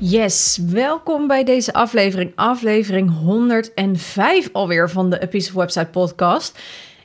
Yes, 0.00 0.60
welkom 0.70 1.26
bij 1.26 1.44
deze 1.44 1.72
aflevering, 1.72 2.32
aflevering 2.34 3.18
105 3.18 4.48
alweer 4.52 4.90
van 4.90 5.10
de 5.10 5.22
A 5.22 5.26
Piece 5.26 5.48
of 5.48 5.54
Website 5.54 5.86
podcast. 5.86 6.58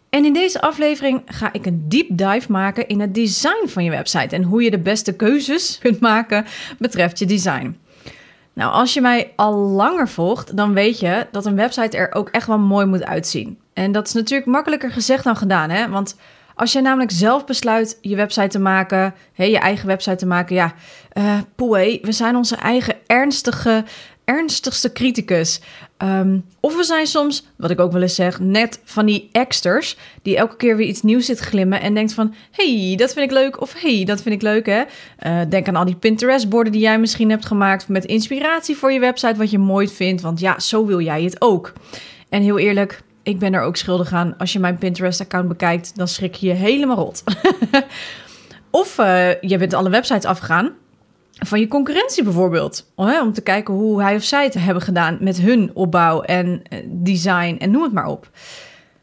En 0.09 0.25
in 0.25 0.33
deze 0.33 0.61
aflevering 0.61 1.21
ga 1.25 1.53
ik 1.53 1.65
een 1.65 1.85
deep 1.87 2.07
dive 2.09 2.51
maken 2.51 2.87
in 2.87 2.99
het 2.99 3.13
design 3.13 3.67
van 3.67 3.83
je 3.83 3.89
website 3.89 4.35
en 4.35 4.43
hoe 4.43 4.63
je 4.63 4.71
de 4.71 4.79
beste 4.79 5.13
keuzes 5.15 5.77
kunt 5.81 5.99
maken 5.99 6.45
betreft 6.77 7.19
je 7.19 7.25
design. 7.25 7.79
Nou, 8.53 8.71
als 8.71 8.93
je 8.93 9.01
mij 9.01 9.33
al 9.35 9.53
langer 9.53 10.09
volgt, 10.09 10.57
dan 10.57 10.73
weet 10.73 10.99
je 10.99 11.27
dat 11.31 11.45
een 11.45 11.55
website 11.55 11.97
er 11.97 12.13
ook 12.13 12.29
echt 12.29 12.47
wel 12.47 12.59
mooi 12.59 12.85
moet 12.85 13.05
uitzien. 13.05 13.59
En 13.73 13.91
dat 13.91 14.07
is 14.07 14.13
natuurlijk 14.13 14.49
makkelijker 14.49 14.91
gezegd 14.91 15.23
dan 15.23 15.35
gedaan, 15.35 15.69
hè? 15.69 15.89
Want 15.89 16.15
als 16.59 16.71
je 16.71 16.81
namelijk 16.81 17.11
zelf 17.11 17.45
besluit 17.45 17.97
je 18.01 18.15
website 18.15 18.47
te 18.47 18.59
maken, 18.59 19.13
je 19.33 19.59
eigen 19.59 19.87
website 19.87 20.15
te 20.15 20.25
maken, 20.25 20.55
ja, 20.55 20.73
uh, 21.13 21.37
poeh, 21.55 22.01
we 22.01 22.11
zijn 22.11 22.35
onze 22.35 22.55
eigen 22.55 22.95
ernstige, 23.07 23.83
ernstigste 24.25 24.91
criticus. 24.91 25.61
Um, 25.97 26.45
of 26.59 26.75
we 26.75 26.83
zijn 26.83 27.07
soms, 27.07 27.45
wat 27.55 27.69
ik 27.69 27.79
ook 27.79 27.91
wel 27.91 28.01
eens 28.01 28.15
zeg, 28.15 28.39
net 28.39 28.79
van 28.83 29.05
die 29.05 29.29
exters 29.31 29.97
die 30.21 30.37
elke 30.37 30.55
keer 30.55 30.77
weer 30.77 30.87
iets 30.87 31.01
nieuws 31.01 31.25
zit 31.25 31.39
glimmen 31.39 31.81
en 31.81 31.93
denkt 31.93 32.13
van, 32.13 32.33
hey, 32.51 32.93
dat 32.97 33.13
vind 33.13 33.25
ik 33.25 33.37
leuk 33.37 33.61
of 33.61 33.73
hey, 33.81 34.03
dat 34.05 34.21
vind 34.21 34.35
ik 34.35 34.41
leuk, 34.41 34.65
hè. 34.65 34.81
Uh, 35.25 35.49
denk 35.49 35.67
aan 35.67 35.75
al 35.75 35.85
die 35.85 35.95
Pinterest-borden 35.95 36.71
die 36.71 36.81
jij 36.81 36.99
misschien 36.99 37.29
hebt 37.29 37.45
gemaakt 37.45 37.87
met 37.87 38.05
inspiratie 38.05 38.77
voor 38.77 38.91
je 38.91 38.99
website, 38.99 39.35
wat 39.35 39.51
je 39.51 39.59
mooi 39.59 39.87
vindt, 39.87 40.21
want 40.21 40.39
ja, 40.39 40.59
zo 40.59 40.85
wil 40.85 41.01
jij 41.01 41.23
het 41.23 41.41
ook. 41.41 41.73
En 42.29 42.41
heel 42.41 42.59
eerlijk, 42.59 43.01
ik 43.29 43.39
ben 43.39 43.53
er 43.53 43.61
ook 43.61 43.75
schuldig 43.75 44.13
aan. 44.13 44.35
Als 44.37 44.53
je 44.53 44.59
mijn 44.59 44.77
Pinterest-account 44.77 45.47
bekijkt, 45.47 45.95
dan 45.95 46.07
schrik 46.07 46.35
je 46.35 46.47
je 46.47 46.53
helemaal 46.53 46.97
rot. 46.97 47.23
of 48.69 48.97
uh, 48.97 49.41
je 49.41 49.57
bent 49.57 49.73
alle 49.73 49.89
websites 49.89 50.25
afgegaan 50.25 50.71
van 51.33 51.59
je 51.59 51.67
concurrentie 51.67 52.23
bijvoorbeeld. 52.23 52.91
Om 52.95 53.33
te 53.33 53.41
kijken 53.41 53.73
hoe 53.73 54.01
hij 54.01 54.15
of 54.15 54.23
zij 54.23 54.43
het 54.43 54.53
hebben 54.53 54.83
gedaan 54.83 55.17
met 55.19 55.37
hun 55.37 55.71
opbouw 55.73 56.21
en 56.21 56.61
eh, 56.63 56.79
design 56.85 57.55
en 57.59 57.71
noem 57.71 57.83
het 57.83 57.93
maar 57.93 58.07
op. 58.07 58.29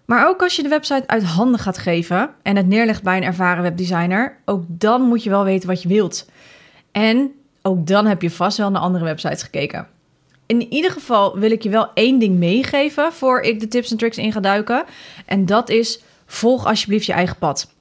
Maar 0.04 0.28
ook 0.28 0.42
als 0.42 0.56
je 0.56 0.62
de 0.62 0.68
website 0.68 1.06
uit 1.06 1.24
handen 1.24 1.60
gaat 1.60 1.78
geven 1.78 2.30
en 2.42 2.56
het 2.56 2.66
neerlegt 2.66 3.02
bij 3.02 3.16
een 3.16 3.22
ervaren 3.22 3.62
webdesigner, 3.62 4.38
ook 4.44 4.64
dan 4.68 5.02
moet 5.02 5.22
je 5.22 5.30
wel 5.30 5.44
weten 5.44 5.68
wat 5.68 5.82
je 5.82 5.88
wilt. 5.88 6.30
En 6.92 7.32
ook 7.62 7.86
dan 7.86 8.06
heb 8.06 8.22
je 8.22 8.30
vast 8.30 8.58
wel 8.58 8.70
naar 8.70 8.82
andere 8.82 9.04
websites 9.04 9.42
gekeken 9.42 9.86
in 10.46 10.72
ieder 10.72 10.90
geval 10.90 11.38
wil 11.38 11.50
ik 11.50 11.62
je 11.62 11.70
wel 11.70 11.90
één 11.94 12.18
ding 12.18 12.38
meegeven 12.38 13.12
voor 13.12 13.40
ik 13.40 13.60
de 13.60 13.68
tips 13.68 13.90
en 13.90 13.96
tricks 13.96 14.18
in 14.18 14.32
ga 14.32 14.40
duiken. 14.40 14.84
En 15.26 15.46
dat 15.46 15.68
is: 15.68 16.02
volg 16.26 16.66
alsjeblieft 16.66 17.06
je 17.06 17.12
eigen 17.12 17.36
pad. 17.38 17.74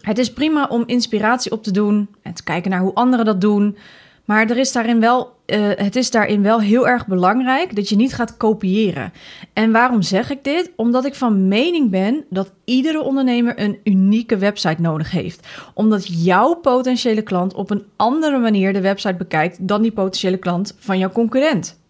Het 0.00 0.18
is 0.18 0.32
prima 0.32 0.66
om 0.66 0.82
inspiratie 0.86 1.52
op 1.52 1.62
te 1.62 1.70
doen 1.70 2.08
en 2.22 2.34
te 2.34 2.44
kijken 2.44 2.70
naar 2.70 2.80
hoe 2.80 2.94
anderen 2.94 3.24
dat 3.24 3.40
doen. 3.40 3.76
Maar 4.24 4.50
er 4.50 4.58
is 4.58 4.72
daarin 4.72 5.00
wel, 5.00 5.36
uh, 5.46 5.68
het 5.74 5.96
is 5.96 6.10
daarin 6.10 6.42
wel 6.42 6.60
heel 6.60 6.88
erg 6.88 7.06
belangrijk 7.06 7.76
dat 7.76 7.88
je 7.88 7.96
niet 7.96 8.14
gaat 8.14 8.36
kopiëren. 8.36 9.12
En 9.52 9.72
waarom 9.72 10.02
zeg 10.02 10.30
ik 10.30 10.44
dit? 10.44 10.70
Omdat 10.76 11.04
ik 11.04 11.14
van 11.14 11.48
mening 11.48 11.90
ben 11.90 12.24
dat 12.30 12.52
iedere 12.64 13.02
ondernemer 13.02 13.60
een 13.60 13.78
unieke 13.84 14.36
website 14.36 14.80
nodig 14.80 15.10
heeft. 15.10 15.46
Omdat 15.74 16.24
jouw 16.24 16.54
potentiële 16.54 17.22
klant 17.22 17.54
op 17.54 17.70
een 17.70 17.84
andere 17.96 18.38
manier 18.38 18.72
de 18.72 18.80
website 18.80 19.14
bekijkt 19.14 19.68
dan 19.68 19.82
die 19.82 19.92
potentiële 19.92 20.36
klant 20.36 20.74
van 20.78 20.98
jouw 20.98 21.10
concurrent 21.10 21.80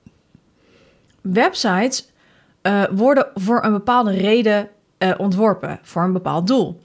websites 1.23 2.11
uh, 2.63 2.83
worden 2.91 3.27
voor 3.35 3.65
een 3.65 3.73
bepaalde 3.73 4.13
reden 4.13 4.69
uh, 4.99 5.11
ontworpen, 5.17 5.79
voor 5.83 6.03
een 6.03 6.13
bepaald 6.13 6.47
doel. 6.47 6.81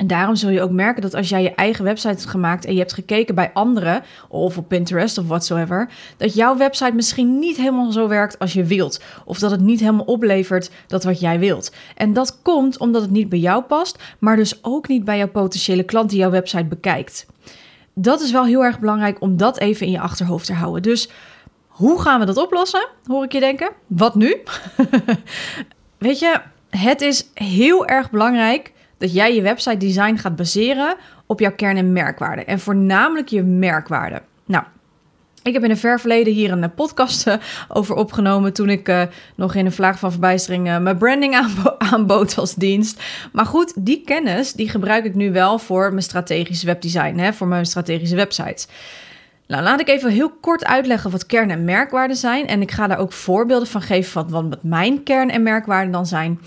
En 0.00 0.06
daarom 0.06 0.36
zul 0.36 0.50
je 0.50 0.62
ook 0.62 0.70
merken 0.70 1.02
dat 1.02 1.14
als 1.14 1.28
jij 1.28 1.42
je 1.42 1.54
eigen 1.54 1.84
website 1.84 2.08
hebt 2.08 2.26
gemaakt 2.26 2.64
en 2.64 2.72
je 2.72 2.78
hebt 2.78 2.92
gekeken 2.92 3.34
bij 3.34 3.50
anderen, 3.52 4.02
of 4.28 4.58
op 4.58 4.68
Pinterest 4.68 5.18
of 5.18 5.26
whatsoever, 5.26 5.90
dat 6.16 6.34
jouw 6.34 6.56
website 6.56 6.94
misschien 6.94 7.38
niet 7.38 7.56
helemaal 7.56 7.92
zo 7.92 8.08
werkt 8.08 8.38
als 8.38 8.52
je 8.52 8.64
wilt. 8.64 9.02
Of 9.24 9.38
dat 9.38 9.50
het 9.50 9.60
niet 9.60 9.80
helemaal 9.80 10.04
oplevert 10.04 10.70
dat 10.86 11.04
wat 11.04 11.20
jij 11.20 11.38
wilt. 11.38 11.72
En 11.96 12.12
dat 12.12 12.42
komt 12.42 12.78
omdat 12.78 13.02
het 13.02 13.10
niet 13.10 13.28
bij 13.28 13.38
jou 13.38 13.62
past, 13.62 14.02
maar 14.18 14.36
dus 14.36 14.64
ook 14.64 14.88
niet 14.88 15.04
bij 15.04 15.16
jouw 15.16 15.28
potentiële 15.28 15.82
klant 15.82 16.10
die 16.10 16.18
jouw 16.18 16.30
website 16.30 16.64
bekijkt. 16.64 17.26
Dat 17.94 18.20
is 18.20 18.32
wel 18.32 18.44
heel 18.44 18.64
erg 18.64 18.78
belangrijk 18.78 19.20
om 19.20 19.36
dat 19.36 19.58
even 19.58 19.86
in 19.86 19.92
je 19.92 20.00
achterhoofd 20.00 20.46
te 20.46 20.52
houden. 20.52 20.82
Dus 20.82 21.08
hoe 21.80 22.00
gaan 22.00 22.20
we 22.20 22.26
dat 22.26 22.36
oplossen? 22.36 22.88
Hoor 23.06 23.24
ik 23.24 23.32
je 23.32 23.40
denken. 23.40 23.70
Wat 23.86 24.14
nu? 24.14 24.36
Weet 25.98 26.18
je, 26.18 26.40
het 26.70 27.00
is 27.00 27.30
heel 27.34 27.86
erg 27.86 28.10
belangrijk 28.10 28.72
dat 28.98 29.12
jij 29.12 29.34
je 29.34 29.42
website 29.42 29.76
design 29.76 30.16
gaat 30.16 30.36
baseren 30.36 30.96
op 31.26 31.40
jouw 31.40 31.54
kern- 31.54 31.76
en 31.76 31.92
merkwaarde. 31.92 32.44
En 32.44 32.60
voornamelijk 32.60 33.28
je 33.28 33.42
merkwaarde. 33.42 34.22
Nou, 34.44 34.64
ik 35.42 35.52
heb 35.52 35.64
in 35.64 35.70
een 35.70 35.76
ver 35.76 36.00
verleden 36.00 36.32
hier 36.32 36.52
een 36.52 36.74
podcast 36.74 37.26
eh, 37.26 37.34
over 37.68 37.94
opgenomen 37.94 38.52
toen 38.52 38.70
ik 38.70 38.88
uh, 38.88 39.02
nog 39.34 39.54
in 39.54 39.66
een 39.66 39.72
vlaag 39.72 39.98
van 39.98 40.10
verbijstering 40.10 40.68
uh, 40.68 40.78
mijn 40.78 40.98
branding 40.98 41.34
aanbo 41.34 41.74
aanbood 41.92 42.38
als 42.38 42.54
dienst. 42.54 43.02
Maar 43.32 43.46
goed, 43.46 43.72
die 43.76 44.02
kennis 44.04 44.52
die 44.52 44.68
gebruik 44.68 45.04
ik 45.04 45.14
nu 45.14 45.32
wel 45.32 45.58
voor 45.58 45.90
mijn 45.90 46.02
strategische 46.02 46.66
webdesign, 46.66 47.18
hè, 47.18 47.32
voor 47.32 47.46
mijn 47.46 47.66
strategische 47.66 48.16
websites. 48.16 48.66
Nou, 49.50 49.62
laat 49.62 49.80
ik 49.80 49.88
even 49.88 50.10
heel 50.10 50.30
kort 50.30 50.64
uitleggen 50.64 51.10
wat 51.10 51.26
kern- 51.26 51.50
en 51.50 51.64
merkwaarden 51.64 52.16
zijn. 52.16 52.46
En 52.46 52.62
ik 52.62 52.70
ga 52.70 52.86
daar 52.86 52.98
ook 52.98 53.12
voorbeelden 53.12 53.68
van 53.68 53.82
geven 53.82 54.10
van 54.30 54.50
wat 54.50 54.62
mijn 54.62 55.02
kern- 55.02 55.30
en 55.30 55.42
merkwaarden 55.42 55.92
dan 55.92 56.06
zijn. 56.06 56.40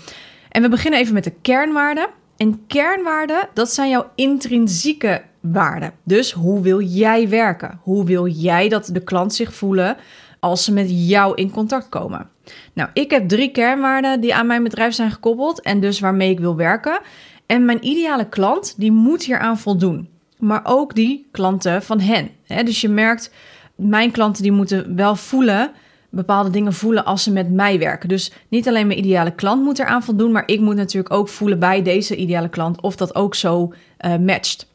En 0.48 0.62
we 0.62 0.68
beginnen 0.68 1.00
even 1.00 1.14
met 1.14 1.24
de 1.24 1.34
kernwaarden. 1.42 2.08
En 2.36 2.66
kernwaarden, 2.66 3.48
dat 3.54 3.70
zijn 3.70 3.90
jouw 3.90 4.10
intrinsieke 4.14 5.22
waarden. 5.40 5.92
Dus 6.04 6.32
hoe 6.32 6.60
wil 6.60 6.80
jij 6.80 7.28
werken? 7.28 7.78
Hoe 7.82 8.04
wil 8.04 8.26
jij 8.26 8.68
dat 8.68 8.90
de 8.92 9.02
klant 9.02 9.34
zich 9.34 9.54
voelen 9.54 9.96
als 10.40 10.64
ze 10.64 10.72
met 10.72 10.86
jou 10.88 11.34
in 11.34 11.50
contact 11.50 11.88
komen? 11.88 12.28
Nou, 12.72 12.88
ik 12.92 13.10
heb 13.10 13.28
drie 13.28 13.50
kernwaarden 13.50 14.20
die 14.20 14.34
aan 14.34 14.46
mijn 14.46 14.62
bedrijf 14.62 14.94
zijn 14.94 15.10
gekoppeld 15.10 15.60
en 15.60 15.80
dus 15.80 16.00
waarmee 16.00 16.30
ik 16.30 16.40
wil 16.40 16.56
werken. 16.56 17.00
En 17.46 17.64
mijn 17.64 17.86
ideale 17.86 18.28
klant, 18.28 18.74
die 18.76 18.92
moet 18.92 19.22
hier 19.22 19.38
aan 19.38 19.58
voldoen 19.58 20.12
maar 20.44 20.60
ook 20.64 20.94
die 20.94 21.26
klanten 21.30 21.82
van 21.82 22.00
hen. 22.00 22.30
Dus 22.64 22.80
je 22.80 22.88
merkt, 22.88 23.30
mijn 23.74 24.10
klanten 24.10 24.42
die 24.42 24.52
moeten 24.52 24.96
wel 24.96 25.16
voelen, 25.16 25.70
bepaalde 26.10 26.50
dingen 26.50 26.72
voelen 26.72 27.04
als 27.04 27.22
ze 27.22 27.32
met 27.32 27.52
mij 27.52 27.78
werken. 27.78 28.08
Dus 28.08 28.32
niet 28.48 28.68
alleen 28.68 28.86
mijn 28.86 28.98
ideale 28.98 29.34
klant 29.34 29.62
moet 29.62 29.78
eraan 29.78 30.02
voldoen, 30.02 30.32
maar 30.32 30.42
ik 30.46 30.60
moet 30.60 30.76
natuurlijk 30.76 31.14
ook 31.14 31.28
voelen 31.28 31.58
bij 31.58 31.82
deze 31.82 32.16
ideale 32.16 32.48
klant 32.48 32.80
of 32.80 32.96
dat 32.96 33.14
ook 33.14 33.34
zo 33.34 33.72
uh, 34.00 34.16
matcht 34.16 34.66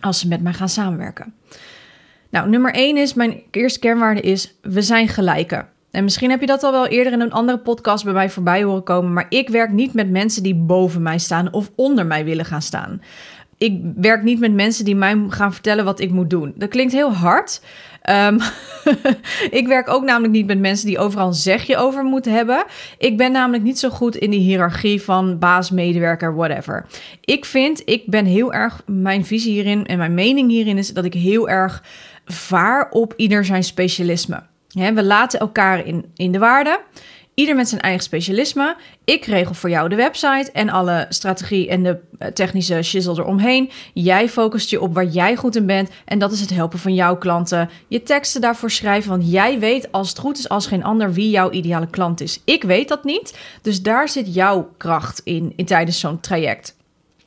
als 0.00 0.18
ze 0.18 0.28
met 0.28 0.42
mij 0.42 0.52
gaan 0.52 0.68
samenwerken. 0.68 1.34
Nou, 2.30 2.48
nummer 2.48 2.72
één 2.72 2.96
is, 2.96 3.14
mijn 3.14 3.42
eerste 3.50 3.78
kernwaarde 3.78 4.20
is, 4.20 4.54
we 4.62 4.82
zijn 4.82 5.08
gelijken. 5.08 5.68
En 5.90 6.04
misschien 6.04 6.30
heb 6.30 6.40
je 6.40 6.46
dat 6.46 6.62
al 6.62 6.72
wel 6.72 6.86
eerder 6.86 7.12
in 7.12 7.20
een 7.20 7.32
andere 7.32 7.58
podcast 7.58 8.04
bij 8.04 8.12
mij 8.12 8.30
voorbij 8.30 8.62
horen 8.62 8.82
komen, 8.82 9.12
maar 9.12 9.26
ik 9.28 9.48
werk 9.48 9.70
niet 9.70 9.92
met 9.92 10.10
mensen 10.10 10.42
die 10.42 10.54
boven 10.54 11.02
mij 11.02 11.18
staan 11.18 11.52
of 11.52 11.70
onder 11.74 12.06
mij 12.06 12.24
willen 12.24 12.44
gaan 12.44 12.62
staan 12.62 13.00
ik 13.58 13.80
werk 13.96 14.22
niet 14.22 14.40
met 14.40 14.52
mensen 14.52 14.84
die 14.84 14.96
mij 14.96 15.24
gaan 15.28 15.52
vertellen 15.52 15.84
wat 15.84 16.00
ik 16.00 16.10
moet 16.10 16.30
doen. 16.30 16.52
Dat 16.56 16.68
klinkt 16.68 16.92
heel 16.92 17.12
hard. 17.12 17.60
Um, 18.10 18.38
ik 19.60 19.66
werk 19.66 19.88
ook 19.88 20.04
namelijk 20.04 20.32
niet 20.32 20.46
met 20.46 20.58
mensen 20.58 20.86
die 20.86 20.98
overal 20.98 21.26
een 21.26 21.34
zegje 21.34 21.76
over 21.76 22.04
moeten 22.04 22.32
hebben. 22.32 22.64
Ik 22.98 23.16
ben 23.16 23.32
namelijk 23.32 23.62
niet 23.62 23.78
zo 23.78 23.88
goed 23.88 24.16
in 24.16 24.30
die 24.30 24.40
hiërarchie 24.40 25.02
van 25.02 25.38
baas, 25.38 25.70
medewerker, 25.70 26.34
whatever. 26.34 26.86
Ik 27.20 27.44
vind, 27.44 27.82
ik 27.84 28.02
ben 28.06 28.24
heel 28.24 28.52
erg, 28.52 28.82
mijn 28.86 29.24
visie 29.24 29.52
hierin 29.52 29.86
en 29.86 29.98
mijn 29.98 30.14
mening 30.14 30.50
hierin 30.50 30.78
is 30.78 30.92
dat 30.92 31.04
ik 31.04 31.14
heel 31.14 31.48
erg 31.48 31.82
vaar 32.26 32.90
op 32.90 33.12
ieder 33.16 33.44
zijn 33.44 33.64
specialisme. 33.64 34.42
we 34.72 35.04
laten 35.04 35.40
elkaar 35.40 35.86
in, 35.86 36.04
in 36.16 36.32
de 36.32 36.38
waarde. 36.38 36.80
Ieder 37.34 37.56
met 37.56 37.68
zijn 37.68 37.80
eigen 37.80 38.02
specialisme. 38.02 38.76
Ik 39.04 39.24
regel 39.24 39.54
voor 39.54 39.70
jou 39.70 39.88
de 39.88 39.94
website 39.94 40.50
en 40.52 40.68
alle 40.68 41.06
strategie 41.08 41.68
en 41.68 41.82
de 41.82 41.98
eh, 42.18 42.28
technische 42.28 42.82
shizzle 42.82 43.18
eromheen. 43.18 43.70
Jij 43.94 44.28
focust 44.28 44.70
je 44.70 44.80
op 44.80 44.94
waar 44.94 45.06
jij 45.06 45.36
goed 45.36 45.56
in 45.56 45.66
bent. 45.66 45.90
En 46.04 46.18
dat 46.18 46.32
is 46.32 46.40
het 46.40 46.50
helpen 46.50 46.78
van 46.78 46.94
jouw 46.94 47.16
klanten. 47.16 47.70
Je 47.88 48.02
teksten 48.02 48.40
daarvoor 48.40 48.70
schrijven. 48.70 49.10
Want 49.10 49.30
jij 49.30 49.58
weet 49.58 49.92
als 49.92 50.08
het 50.08 50.18
goed 50.18 50.38
is 50.38 50.48
als 50.48 50.66
geen 50.66 50.84
ander 50.84 51.12
wie 51.12 51.30
jouw 51.30 51.50
ideale 51.50 51.90
klant 51.90 52.20
is. 52.20 52.40
Ik 52.44 52.62
weet 52.62 52.88
dat 52.88 53.04
niet. 53.04 53.38
Dus 53.62 53.82
daar 53.82 54.08
zit 54.08 54.34
jouw 54.34 54.70
kracht 54.76 55.20
in, 55.24 55.52
in 55.56 55.64
tijdens 55.64 56.00
zo'n 56.00 56.20
traject. 56.20 56.76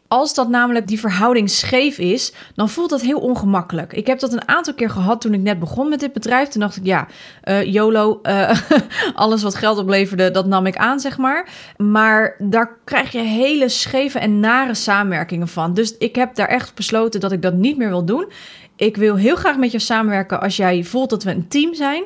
Als 0.08 0.34
dat 0.34 0.50
namelijk 0.50 0.88
die 0.88 1.00
verhouding 1.00 1.50
scheef 1.50 1.98
is, 1.98 2.34
dan 2.56 2.70
voelt 2.70 2.90
dat 2.90 3.02
heel 3.02 3.20
ongemakkelijk. 3.20 3.94
Ik 3.94 4.08
heb 4.08 4.20
dat 4.20 4.34
een 4.34 4.48
aantal 4.48 4.74
keer 4.74 4.90
gehad 4.90 5.22
toen 5.22 5.34
ik 5.34 5.42
net 5.42 5.60
begon 5.60 5.90
met 5.90 6.00
dit 6.00 6.14
bedrijf. 6.14 6.48
Toen 6.48 6.62
dacht 6.62 6.76
ik, 6.76 6.86
ja, 6.86 7.08
uh, 7.44 7.64
YOLO, 7.64 8.20
uh, 8.24 8.52
alles 9.14 9.44
wat 9.44 9.56
geld 9.56 9.78
opleverde, 9.78 10.32
dat 10.32 10.46
nam 10.46 10.66
ik 10.66 10.78
aan, 10.78 11.00
zeg 11.00 11.18
maar. 11.18 11.50
Maar 11.78 12.36
daar 12.38 12.78
krijg 12.84 13.12
je 13.12 13.20
hele 13.20 13.70
scheve 13.70 14.20
en 14.20 14.40
nare 14.40 14.74
samenwerkingen 14.74 15.48
van. 15.48 15.74
Dus 15.74 15.98
ik 15.98 16.16
heb 16.16 16.36
daar 16.36 16.48
echt 16.48 16.76
besloten 16.76 17.20
dat 17.20 17.32
ik 17.32 17.42
dat 17.42 17.54
niet 17.54 17.78
meer 17.78 17.90
wil 17.90 18.06
doen. 18.06 18.32
Ik 18.78 18.98
wil 18.98 19.16
heel 19.16 19.36
graag 19.36 19.58
met 19.58 19.72
je 19.72 19.80
samenwerken 19.80 20.42
als 20.42 20.58
jij 20.58 20.84
voelt 20.84 21.10
dat 21.10 21.24
we 21.24 21.32
een 21.32 21.48
team 21.48 21.74
zijn. 21.74 22.04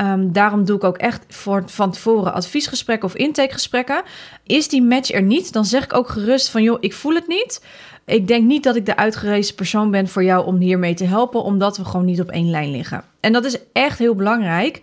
Um, 0.00 0.32
daarom 0.32 0.64
doe 0.64 0.76
ik 0.76 0.84
ook 0.84 0.98
echt 0.98 1.24
voor, 1.28 1.62
van 1.66 1.92
tevoren 1.92 2.32
adviesgesprekken 2.32 3.08
of 3.08 3.14
intakegesprekken. 3.14 4.02
Is 4.44 4.68
die 4.68 4.82
match 4.82 5.12
er 5.12 5.22
niet, 5.22 5.52
dan 5.52 5.64
zeg 5.64 5.84
ik 5.84 5.92
ook 5.92 6.08
gerust 6.08 6.48
van 6.48 6.62
joh, 6.62 6.76
ik 6.80 6.92
voel 6.92 7.14
het 7.14 7.28
niet. 7.28 7.64
Ik 8.06 8.28
denk 8.28 8.46
niet 8.46 8.62
dat 8.62 8.76
ik 8.76 8.86
de 8.86 8.96
uitgerezen 8.96 9.54
persoon 9.54 9.90
ben 9.90 10.08
voor 10.08 10.24
jou 10.24 10.46
om 10.46 10.56
hiermee 10.56 10.94
te 10.94 11.04
helpen, 11.04 11.42
omdat 11.42 11.76
we 11.76 11.84
gewoon 11.84 12.06
niet 12.06 12.20
op 12.20 12.30
één 12.30 12.50
lijn 12.50 12.70
liggen. 12.70 13.04
En 13.20 13.32
dat 13.32 13.44
is 13.44 13.58
echt 13.72 13.98
heel 13.98 14.14
belangrijk, 14.14 14.80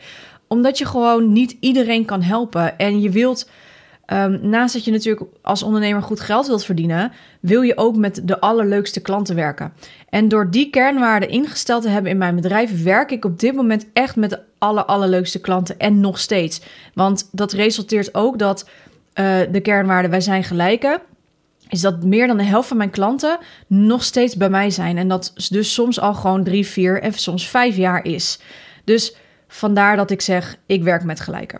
omdat 0.47 0.77
je 0.77 0.85
gewoon 0.85 1.33
niet 1.33 1.57
iedereen 1.59 2.05
kan 2.05 2.21
helpen. 2.21 2.77
En 2.77 3.01
je 3.01 3.09
wilt 3.09 3.49
Um, 4.13 4.39
naast 4.41 4.73
dat 4.73 4.85
je 4.85 4.91
natuurlijk 4.91 5.25
als 5.41 5.63
ondernemer 5.63 6.01
goed 6.01 6.19
geld 6.19 6.47
wilt 6.47 6.65
verdienen, 6.65 7.11
wil 7.39 7.61
je 7.61 7.77
ook 7.77 7.95
met 7.95 8.21
de 8.23 8.39
allerleukste 8.39 9.01
klanten 9.01 9.35
werken. 9.35 9.73
En 10.09 10.27
door 10.27 10.51
die 10.51 10.69
kernwaarden 10.69 11.29
ingesteld 11.29 11.81
te 11.81 11.89
hebben 11.89 12.11
in 12.11 12.17
mijn 12.17 12.35
bedrijf, 12.35 12.83
werk 12.83 13.11
ik 13.11 13.25
op 13.25 13.39
dit 13.39 13.55
moment 13.55 13.85
echt 13.93 14.15
met 14.15 14.29
de 14.29 14.39
aller, 14.57 14.85
allerleukste 14.85 15.41
klanten 15.41 15.79
en 15.79 15.99
nog 15.99 16.19
steeds. 16.19 16.61
Want 16.93 17.29
dat 17.31 17.51
resulteert 17.51 18.15
ook 18.15 18.39
dat 18.39 18.69
uh, 19.19 19.37
de 19.51 19.61
kernwaarden 19.61 20.11
wij 20.11 20.21
zijn 20.21 20.43
gelijken, 20.43 21.01
is 21.69 21.81
dat 21.81 22.03
meer 22.03 22.27
dan 22.27 22.37
de 22.37 22.43
helft 22.43 22.67
van 22.67 22.77
mijn 22.77 22.89
klanten 22.89 23.37
nog 23.67 24.03
steeds 24.03 24.35
bij 24.35 24.49
mij 24.49 24.69
zijn. 24.69 24.97
En 24.97 25.07
dat 25.07 25.33
dus 25.49 25.73
soms 25.73 25.99
al 25.99 26.13
gewoon 26.13 26.43
drie, 26.43 26.65
vier 26.65 27.01
en 27.01 27.13
soms 27.13 27.49
vijf 27.49 27.75
jaar 27.75 28.05
is. 28.05 28.39
Dus 28.83 29.15
vandaar 29.47 29.95
dat 29.95 30.11
ik 30.11 30.21
zeg, 30.21 30.57
ik 30.65 30.83
werk 30.83 31.03
met 31.03 31.19
gelijken. 31.19 31.59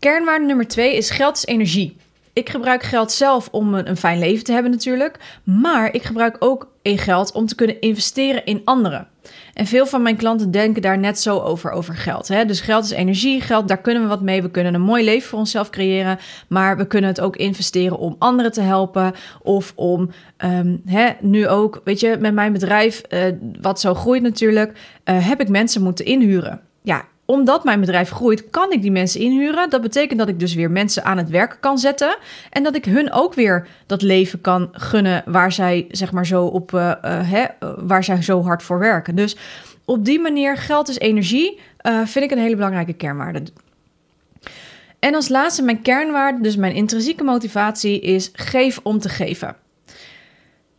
Kernwaarde 0.00 0.44
nummer 0.44 0.68
twee 0.68 0.96
is 0.96 1.10
geld 1.10 1.36
is 1.36 1.46
energie. 1.46 1.96
Ik 2.32 2.48
gebruik 2.48 2.82
geld 2.82 3.12
zelf 3.12 3.48
om 3.50 3.74
een, 3.74 3.96
fijn 3.96 4.18
leven 4.18 4.44
te 4.44 4.52
hebben 4.52 4.70
natuurlijk, 4.70 5.18
maar 5.44 5.94
ik 5.94 6.02
gebruik 6.02 6.36
ook 6.38 6.68
geld 6.82 7.32
om 7.32 7.46
te 7.46 7.54
kunnen 7.54 7.80
investeren 7.80 8.44
in 8.44 8.62
anderen. 8.64 9.08
En 9.54 9.66
veel 9.66 9.86
van 9.86 10.02
mijn 10.02 10.16
klanten 10.16 10.50
denken 10.50 10.82
daar 10.82 10.98
net 10.98 11.18
zo 11.20 11.38
over, 11.38 11.70
over 11.70 11.94
geld. 11.94 12.28
Hè? 12.28 12.44
Dus 12.44 12.60
geld 12.60 12.84
is 12.84 12.90
energie, 12.90 13.40
geld, 13.40 13.68
daar 13.68 13.80
kunnen 13.80 14.02
we 14.02 14.08
wat 14.08 14.20
mee. 14.20 14.42
We 14.42 14.50
kunnen 14.50 14.74
een 14.74 14.80
mooi 14.80 15.04
leven 15.04 15.28
voor 15.28 15.38
onszelf 15.38 15.70
creëren, 15.70 16.18
maar 16.48 16.76
we 16.76 16.86
kunnen 16.86 17.10
het 17.10 17.20
ook 17.20 17.36
investeren 17.36 17.98
om 17.98 18.16
anderen 18.18 18.52
te 18.52 18.60
helpen. 18.60 19.14
Of 19.42 19.72
om, 19.76 20.10
ehm, 20.36 20.76
hè, 20.86 21.10
nu 21.20 21.48
ook, 21.48 21.80
weet 21.84 22.00
je, 22.00 22.16
met 22.20 22.34
mijn 22.34 22.52
bedrijf, 22.52 23.02
uh, 23.08 23.22
wat 23.60 23.80
zo 23.80 23.94
groeit 23.94 24.22
natuurlijk, 24.22 24.78
uh, 25.04 25.28
heb 25.28 25.40
ik 25.40 25.48
mensen 25.48 25.82
moeten 25.82 26.04
inhuren. 26.04 26.60
Ja, 26.82 27.04
omdat 27.30 27.64
mijn 27.64 27.80
bedrijf 27.80 28.10
groeit, 28.10 28.50
kan 28.50 28.72
ik 28.72 28.82
die 28.82 28.90
mensen 28.90 29.20
inhuren. 29.20 29.70
Dat 29.70 29.80
betekent 29.80 30.18
dat 30.18 30.28
ik 30.28 30.40
dus 30.40 30.54
weer 30.54 30.70
mensen 30.70 31.04
aan 31.04 31.16
het 31.16 31.28
werk 31.28 31.56
kan 31.60 31.78
zetten. 31.78 32.16
En 32.50 32.62
dat 32.62 32.74
ik 32.74 32.84
hun 32.84 33.12
ook 33.12 33.34
weer 33.34 33.66
dat 33.86 34.02
leven 34.02 34.40
kan 34.40 34.68
gunnen 34.72 35.22
waar 35.26 35.52
zij, 35.52 35.86
zeg 35.90 36.12
maar, 36.12 36.26
zo 36.26 36.44
op 36.44 36.72
uh, 36.72 36.92
hè, 37.04 37.44
waar 37.76 38.04
zij 38.04 38.22
zo 38.22 38.42
hard 38.42 38.62
voor 38.62 38.78
werken. 38.78 39.14
Dus 39.14 39.36
op 39.84 40.04
die 40.04 40.20
manier, 40.20 40.56
geld 40.56 40.88
is 40.88 40.98
energie, 40.98 41.60
uh, 41.82 42.00
vind 42.04 42.24
ik 42.24 42.30
een 42.30 42.42
hele 42.42 42.56
belangrijke 42.56 42.92
kernwaarde. 42.92 43.42
En 44.98 45.14
als 45.14 45.28
laatste, 45.28 45.62
mijn 45.62 45.82
kernwaarde, 45.82 46.42
dus 46.42 46.56
mijn 46.56 46.74
intrinsieke 46.74 47.24
motivatie, 47.24 48.00
is 48.00 48.30
geef 48.32 48.80
om 48.82 48.98
te 48.98 49.08
geven. 49.08 49.56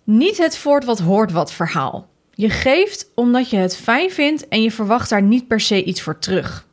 Niet 0.03 0.37
het 0.37 0.57
voort 0.57 0.85
wat 0.85 0.99
hoort 0.99 1.31
wat 1.31 1.53
verhaal. 1.53 2.10
Je 2.41 2.49
geeft 2.49 3.11
omdat 3.15 3.49
je 3.49 3.57
het 3.57 3.77
fijn 3.77 4.11
vindt 4.11 4.47
en 4.47 4.61
je 4.61 4.71
verwacht 4.71 5.09
daar 5.09 5.21
niet 5.21 5.47
per 5.47 5.59
se 5.59 5.83
iets 5.83 6.01
voor 6.01 6.19
terug. 6.19 6.67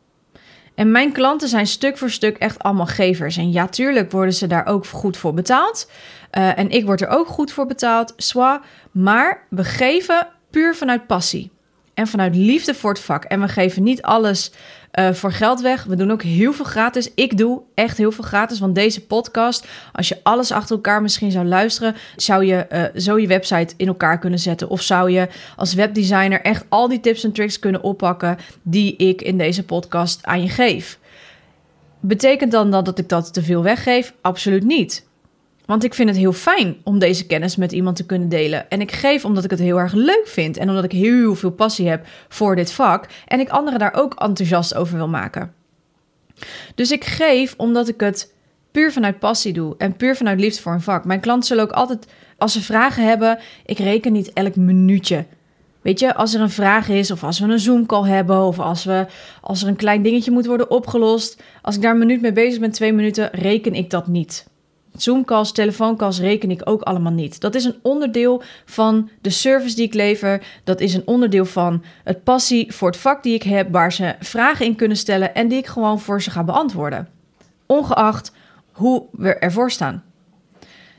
En 0.75 0.91
mijn 0.91 1.13
klanten 1.13 1.49
zijn 1.49 1.67
stuk 1.67 1.99
voor 1.99 2.11
stuk 2.11 2.37
echt 2.37 2.59
allemaal 2.59 2.87
gevers. 2.87 3.37
En 3.37 3.53
ja, 3.53 3.67
tuurlijk 3.67 4.11
worden 4.11 4.35
ze 4.35 4.47
daar 4.47 4.67
ook 4.67 4.87
goed 4.87 5.17
voor 5.17 5.35
betaald. 5.35 5.91
Uh, 6.39 6.59
en 6.59 6.71
ik 6.71 6.85
word 6.85 7.01
er 7.01 7.09
ook 7.09 7.27
goed 7.27 7.53
voor 7.53 7.67
betaald, 7.67 8.13
swa. 8.17 8.63
Maar 8.91 9.47
we 9.51 9.65
geven 9.65 10.29
puur 10.51 10.75
vanuit 10.75 11.07
passie 11.07 11.51
en 11.99 12.07
vanuit 12.07 12.37
liefde 12.37 12.75
voor 12.75 12.91
het 12.91 13.01
vak. 13.01 13.25
En 13.25 13.41
we 13.41 13.49
geven 13.49 13.83
niet 13.83 14.03
alles 14.03 14.51
uh, 14.99 15.13
voor 15.13 15.33
geld 15.33 15.61
weg. 15.61 15.85
We 15.85 15.97
doen 15.97 16.11
ook 16.11 16.23
heel 16.23 16.53
veel 16.53 16.65
gratis. 16.65 17.15
Ik 17.15 17.39
doe 17.39 17.63
echt 17.75 17.97
heel 17.97 18.13
veel 18.13 18.25
gratis. 18.25 18.59
Want 18.59 18.75
deze 18.75 19.07
podcast, 19.07 19.67
als 19.93 20.09
je 20.09 20.19
alles 20.23 20.53
achter 20.53 20.77
elkaar 20.77 21.03
misschien 21.03 21.31
zou 21.31 21.47
luisteren, 21.47 21.95
zou 22.17 22.45
je 22.45 22.67
uh, 22.73 23.01
zo 23.01 23.19
je 23.19 23.27
website 23.27 23.75
in 23.77 23.87
elkaar 23.87 24.19
kunnen 24.19 24.39
zetten. 24.39 24.69
Of 24.69 24.83
zou 24.83 25.11
je 25.11 25.29
als 25.57 25.75
webdesigner 25.75 26.41
echt 26.41 26.65
al 26.69 26.89
die 26.89 27.01
tips 27.01 27.25
en 27.25 27.33
tricks 27.33 27.59
kunnen 27.59 27.83
oppakken 27.83 28.39
die 28.63 28.97
ik 28.97 29.23
in 29.23 29.39
deze 29.39 29.65
podcast 29.65 30.25
aan 30.25 30.43
je 30.43 30.49
geef. 30.49 30.99
Betekent 32.01 32.53
dan 32.53 32.71
dat 32.71 32.99
ik 32.99 33.09
dat 33.09 33.33
te 33.33 33.43
veel 33.43 33.63
weggeef? 33.63 34.15
Absoluut 34.21 34.65
niet. 34.65 35.08
Want 35.69 35.85
ik 35.85 35.95
vind 35.95 36.09
het 36.09 36.19
heel 36.19 36.33
fijn 36.33 36.77
om 36.85 36.99
deze 36.99 37.27
kennis 37.27 37.57
met 37.57 37.73
iemand 37.73 37.97
te 37.97 38.07
kunnen 38.07 38.29
delen. 38.29 38.71
En 38.71 38.81
ik 38.81 38.93
geef 38.93 39.25
omdat 39.25 39.45
ik 39.45 39.51
het 39.51 39.59
heel 39.59 39.79
erg 39.79 39.93
leuk 39.93 40.27
vind 40.27 40.57
en 40.57 40.69
omdat 40.69 40.85
ik 40.85 40.93
heel 40.93 41.35
veel 41.35 41.51
passie 41.51 41.89
heb 41.89 42.07
voor 42.29 42.57
dit 42.57 42.73
vak 42.73 43.07
en 43.27 43.41
ik 43.41 43.49
anderen 43.49 43.79
daar 43.79 43.95
ook 43.95 44.15
enthousiast 44.15 44.75
over 44.75 44.97
wil 44.97 45.09
maken. 45.09 45.53
Dus 46.75 46.91
ik 46.91 47.05
geef 47.05 47.55
omdat 47.57 47.89
ik 47.89 48.01
het 48.01 48.35
puur 48.71 48.93
vanuit 48.93 49.19
passie 49.19 49.53
doe 49.53 49.75
en 49.79 49.97
puur 49.97 50.17
vanuit 50.17 50.41
liefde 50.41 50.63
voor 50.63 50.73
een 50.73 50.81
vak. 50.81 51.05
Mijn 51.05 51.21
klanten 51.21 51.47
zullen 51.47 51.65
ook 51.65 51.73
altijd, 51.73 52.07
als 52.39 52.53
ze 52.53 52.63
vragen 52.63 53.05
hebben, 53.05 53.39
ik 53.67 53.79
reken 53.79 54.13
niet 54.13 54.33
elk 54.33 54.57
minuutje. 54.57 55.25
Weet 55.83 56.01
je, 56.01 56.15
als 56.15 56.35
er 56.35 56.41
een 56.41 56.51
vraag 56.51 56.89
is, 56.89 57.11
of 57.11 57.25
als 57.25 57.39
we 57.39 57.47
een 57.47 57.59
Zoom-call 57.59 58.09
hebben, 58.09 58.41
of 58.43 58.59
als, 58.59 58.85
we, 58.85 59.07
als 59.41 59.63
er 59.63 59.69
een 59.69 59.77
klein 59.77 60.03
dingetje 60.03 60.31
moet 60.31 60.47
worden 60.47 60.71
opgelost, 60.71 61.43
als 61.63 61.77
ik 61.77 61.83
daar 61.83 61.93
een 61.93 61.99
minuut 61.99 62.21
mee 62.21 62.33
bezig 62.33 62.61
ben, 62.61 62.71
twee 62.73 62.93
minuten, 62.93 63.29
reken 63.33 63.75
ik 63.75 63.91
dat 63.91 64.07
niet. 64.07 64.47
Zoomcalls, 64.97 65.53
telefooncalls 65.53 66.21
reken 66.21 66.51
ik 66.51 66.61
ook 66.65 66.83
allemaal 66.83 67.13
niet. 67.13 67.41
Dat 67.41 67.55
is 67.55 67.65
een 67.65 67.79
onderdeel 67.83 68.43
van 68.65 69.11
de 69.21 69.31
service 69.31 69.75
die 69.75 69.85
ik 69.85 69.95
lever. 69.95 70.43
Dat 70.65 70.81
is 70.81 70.95
een 70.95 71.07
onderdeel 71.07 71.45
van 71.45 71.85
het 72.05 72.25
passie 72.25 72.73
voor 72.73 72.89
het 72.89 72.97
vak 72.97 73.23
die 73.23 73.35
ik 73.35 73.43
heb, 73.43 73.73
waar 73.73 73.93
ze 73.93 74.15
vragen 74.21 74.67
in 74.67 74.77
kunnen 74.77 74.97
stellen 74.97 75.35
en 75.35 75.49
die 75.49 75.59
ik 75.59 75.67
gewoon 75.67 76.01
voor 76.01 76.23
ze 76.23 76.31
ga 76.31 76.45
beantwoorden. 76.45 77.09
Ongeacht 77.67 78.33
hoe 78.73 79.05
we 79.13 79.35
ervoor 79.35 79.71
staan. 79.71 80.03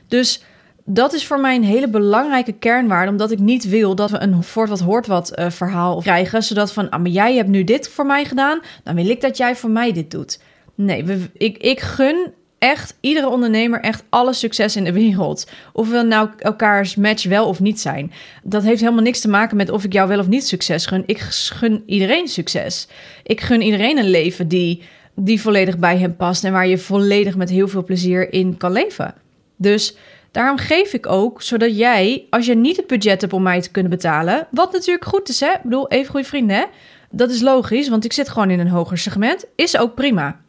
Dus 0.08 0.44
dat 0.84 1.12
is 1.12 1.26
voor 1.26 1.40
mij 1.40 1.56
een 1.56 1.64
hele 1.64 1.88
belangrijke 1.88 2.52
kernwaarde, 2.52 3.10
omdat 3.10 3.30
ik 3.30 3.38
niet 3.38 3.68
wil 3.68 3.94
dat 3.94 4.10
we 4.10 4.20
een 4.20 4.42
voort 4.42 4.68
wat 4.68 4.80
hoort 4.80 5.06
wat 5.06 5.38
uh, 5.38 5.50
verhaal 5.50 6.00
krijgen, 6.00 6.42
zodat 6.42 6.72
van, 6.72 6.90
ah, 6.90 7.00
maar 7.00 7.10
jij 7.10 7.36
hebt 7.36 7.48
nu 7.48 7.64
dit 7.64 7.88
voor 7.88 8.06
mij 8.06 8.24
gedaan, 8.24 8.60
dan 8.84 8.94
wil 8.94 9.08
ik 9.08 9.20
dat 9.20 9.36
jij 9.36 9.56
voor 9.56 9.70
mij 9.70 9.92
dit 9.92 10.10
doet. 10.10 10.40
Nee, 10.74 11.28
ik, 11.32 11.58
ik 11.58 11.80
gun 11.80 12.32
echt 12.60 12.96
iedere 13.00 13.28
ondernemer 13.28 13.80
echt 13.80 14.04
alle 14.08 14.32
succes 14.32 14.76
in 14.76 14.84
de 14.84 14.92
wereld. 14.92 15.50
Of 15.72 15.90
we 15.90 16.02
nou 16.02 16.28
elkaars 16.38 16.94
match 16.94 17.24
wel 17.24 17.46
of 17.46 17.60
niet 17.60 17.80
zijn. 17.80 18.12
Dat 18.42 18.62
heeft 18.62 18.80
helemaal 18.80 19.02
niks 19.02 19.20
te 19.20 19.28
maken 19.28 19.56
met 19.56 19.70
of 19.70 19.84
ik 19.84 19.92
jou 19.92 20.08
wel 20.08 20.18
of 20.18 20.28
niet 20.28 20.46
succes 20.46 20.86
gun. 20.86 21.02
Ik 21.06 21.18
gun 21.20 21.82
iedereen 21.86 22.28
succes. 22.28 22.88
Ik 23.22 23.40
gun 23.40 23.62
iedereen 23.62 23.98
een 23.98 24.10
leven 24.10 24.48
die, 24.48 24.82
die 25.14 25.40
volledig 25.40 25.78
bij 25.78 25.98
hem 25.98 26.16
past 26.16 26.44
en 26.44 26.52
waar 26.52 26.66
je 26.66 26.78
volledig 26.78 27.36
met 27.36 27.50
heel 27.50 27.68
veel 27.68 27.84
plezier 27.84 28.32
in 28.32 28.56
kan 28.56 28.72
leven. 28.72 29.14
Dus 29.56 29.96
daarom 30.30 30.56
geef 30.56 30.92
ik 30.92 31.06
ook, 31.06 31.42
zodat 31.42 31.76
jij, 31.76 32.26
als 32.30 32.46
je 32.46 32.54
niet 32.54 32.76
het 32.76 32.86
budget 32.86 33.20
hebt 33.20 33.32
om 33.32 33.42
mij 33.42 33.60
te 33.60 33.70
kunnen 33.70 33.90
betalen, 33.90 34.46
wat 34.50 34.72
natuurlijk 34.72 35.04
goed 35.04 35.28
is, 35.28 35.40
hè? 35.40 35.50
Ik 35.50 35.62
bedoel, 35.62 35.88
even 35.88 36.10
goede 36.10 36.26
vrienden, 36.26 36.56
hè? 36.56 36.64
Dat 37.10 37.30
is 37.30 37.40
logisch, 37.40 37.88
want 37.88 38.04
ik 38.04 38.12
zit 38.12 38.28
gewoon 38.28 38.50
in 38.50 38.60
een 38.60 38.68
hoger 38.68 38.98
segment. 38.98 39.46
Is 39.54 39.78
ook 39.78 39.94
prima. 39.94 40.40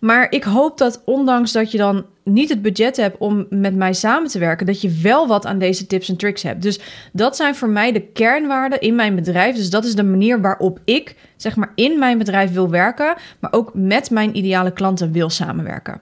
Maar 0.00 0.26
ik 0.30 0.44
hoop 0.44 0.78
dat 0.78 1.02
ondanks 1.04 1.52
dat 1.52 1.70
je 1.70 1.78
dan 1.78 2.06
niet 2.24 2.48
het 2.48 2.62
budget 2.62 2.96
hebt 2.96 3.18
om 3.18 3.46
met 3.50 3.74
mij 3.74 3.92
samen 3.92 4.28
te 4.28 4.38
werken, 4.38 4.66
dat 4.66 4.80
je 4.80 4.98
wel 5.02 5.26
wat 5.26 5.46
aan 5.46 5.58
deze 5.58 5.86
tips 5.86 6.08
en 6.08 6.16
tricks 6.16 6.42
hebt. 6.42 6.62
Dus 6.62 6.80
dat 7.12 7.36
zijn 7.36 7.54
voor 7.54 7.68
mij 7.68 7.92
de 7.92 8.00
kernwaarden 8.00 8.80
in 8.80 8.94
mijn 8.94 9.14
bedrijf. 9.14 9.56
Dus 9.56 9.70
dat 9.70 9.84
is 9.84 9.94
de 9.94 10.02
manier 10.02 10.40
waarop 10.40 10.80
ik, 10.84 11.16
zeg 11.36 11.56
maar, 11.56 11.72
in 11.74 11.98
mijn 11.98 12.18
bedrijf 12.18 12.52
wil 12.52 12.70
werken, 12.70 13.14
maar 13.38 13.52
ook 13.52 13.70
met 13.74 14.10
mijn 14.10 14.36
ideale 14.36 14.72
klanten 14.72 15.12
wil 15.12 15.30
samenwerken. 15.30 16.00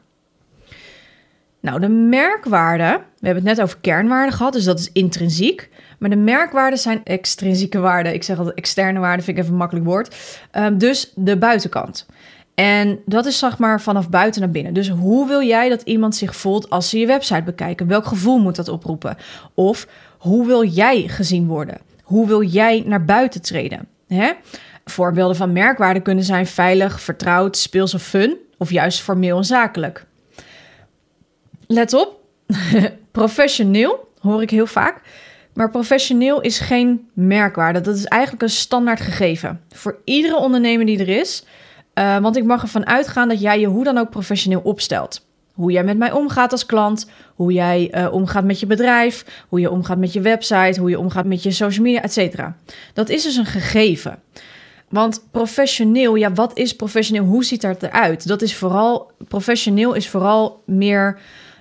Nou, 1.60 1.80
de 1.80 1.88
merkwaarden, 1.88 2.92
we 2.96 3.26
hebben 3.26 3.44
het 3.44 3.56
net 3.56 3.64
over 3.64 3.78
kernwaarden 3.80 4.34
gehad, 4.34 4.52
dus 4.52 4.64
dat 4.64 4.78
is 4.78 4.92
intrinsiek. 4.92 5.68
Maar 5.98 6.10
de 6.10 6.16
merkwaarden 6.16 6.78
zijn 6.78 7.00
extrinsieke 7.04 7.78
waarden. 7.78 8.14
Ik 8.14 8.22
zeg 8.22 8.38
altijd 8.38 8.56
externe 8.56 8.98
waarden, 8.98 9.24
vind 9.24 9.36
ik 9.36 9.42
even 9.42 9.54
een 9.54 9.60
makkelijk 9.60 9.86
woord. 9.86 10.16
Um, 10.56 10.78
dus 10.78 11.12
de 11.14 11.36
buitenkant. 11.36 12.06
En 12.58 13.00
dat 13.06 13.26
is 13.26 13.38
zeg 13.38 13.58
maar 13.58 13.80
vanaf 13.80 14.10
buiten 14.10 14.40
naar 14.40 14.50
binnen. 14.50 14.74
Dus 14.74 14.88
hoe 14.88 15.28
wil 15.28 15.42
jij 15.42 15.68
dat 15.68 15.82
iemand 15.82 16.16
zich 16.16 16.36
voelt 16.36 16.70
als 16.70 16.88
ze 16.88 16.98
je 16.98 17.06
website 17.06 17.42
bekijken? 17.42 17.86
Welk 17.86 18.06
gevoel 18.06 18.38
moet 18.38 18.56
dat 18.56 18.68
oproepen? 18.68 19.16
Of 19.54 19.86
hoe 20.18 20.46
wil 20.46 20.64
jij 20.64 21.08
gezien 21.08 21.46
worden? 21.46 21.78
Hoe 22.02 22.26
wil 22.26 22.42
jij 22.42 22.82
naar 22.86 23.04
buiten 23.04 23.42
treden? 23.42 23.88
Hè? 24.08 24.32
Voorbeelden 24.84 25.36
van 25.36 25.52
merkwaarden 25.52 26.02
kunnen 26.02 26.24
zijn 26.24 26.46
veilig, 26.46 27.00
vertrouwd, 27.00 27.56
speels 27.56 27.94
of 27.94 28.02
fun, 28.02 28.36
of 28.56 28.70
juist 28.70 29.00
formeel 29.00 29.36
en 29.36 29.44
zakelijk. 29.44 30.06
Let 31.66 31.92
op, 31.94 32.20
professioneel 33.10 34.08
hoor 34.20 34.42
ik 34.42 34.50
heel 34.50 34.66
vaak. 34.66 35.00
Maar 35.52 35.70
professioneel 35.70 36.40
is 36.40 36.58
geen 36.58 37.08
merkwaarde. 37.12 37.80
Dat 37.80 37.96
is 37.96 38.04
eigenlijk 38.04 38.42
een 38.42 38.50
standaard 38.50 39.00
gegeven. 39.00 39.60
Voor 39.74 39.96
iedere 40.04 40.36
ondernemer 40.36 40.86
die 40.86 40.98
er 40.98 41.08
is. 41.20 41.44
Uh, 41.98 42.18
want 42.18 42.36
ik 42.36 42.44
mag 42.44 42.62
ervan 42.62 42.86
uitgaan 42.86 43.28
dat 43.28 43.40
jij 43.40 43.60
je 43.60 43.66
hoe 43.66 43.84
dan 43.84 43.98
ook 43.98 44.10
professioneel 44.10 44.60
opstelt. 44.60 45.26
Hoe 45.52 45.72
jij 45.72 45.84
met 45.84 45.98
mij 45.98 46.12
omgaat 46.12 46.52
als 46.52 46.66
klant, 46.66 47.10
hoe 47.34 47.52
jij 47.52 47.90
uh, 47.94 48.12
omgaat 48.12 48.44
met 48.44 48.60
je 48.60 48.66
bedrijf, 48.66 49.44
hoe 49.48 49.60
je 49.60 49.70
omgaat 49.70 49.98
met 49.98 50.12
je 50.12 50.20
website, 50.20 50.80
hoe 50.80 50.90
je 50.90 50.98
omgaat 50.98 51.24
met 51.24 51.42
je 51.42 51.50
social 51.50 51.84
media, 51.84 52.02
etc. 52.02 52.40
Dat 52.94 53.08
is 53.08 53.22
dus 53.22 53.36
een 53.36 53.46
gegeven. 53.46 54.18
Want 54.88 55.24
professioneel, 55.30 56.14
ja, 56.14 56.32
wat 56.32 56.58
is 56.58 56.76
professioneel? 56.76 57.24
Hoe 57.24 57.44
ziet 57.44 57.60
dat 57.60 57.82
eruit? 57.82 58.28
Dat 58.28 58.42
is 58.42 58.56
vooral, 58.56 59.10
professioneel 59.28 59.94
is 59.94 60.08
vooral 60.08 60.62
meer, 60.66 61.18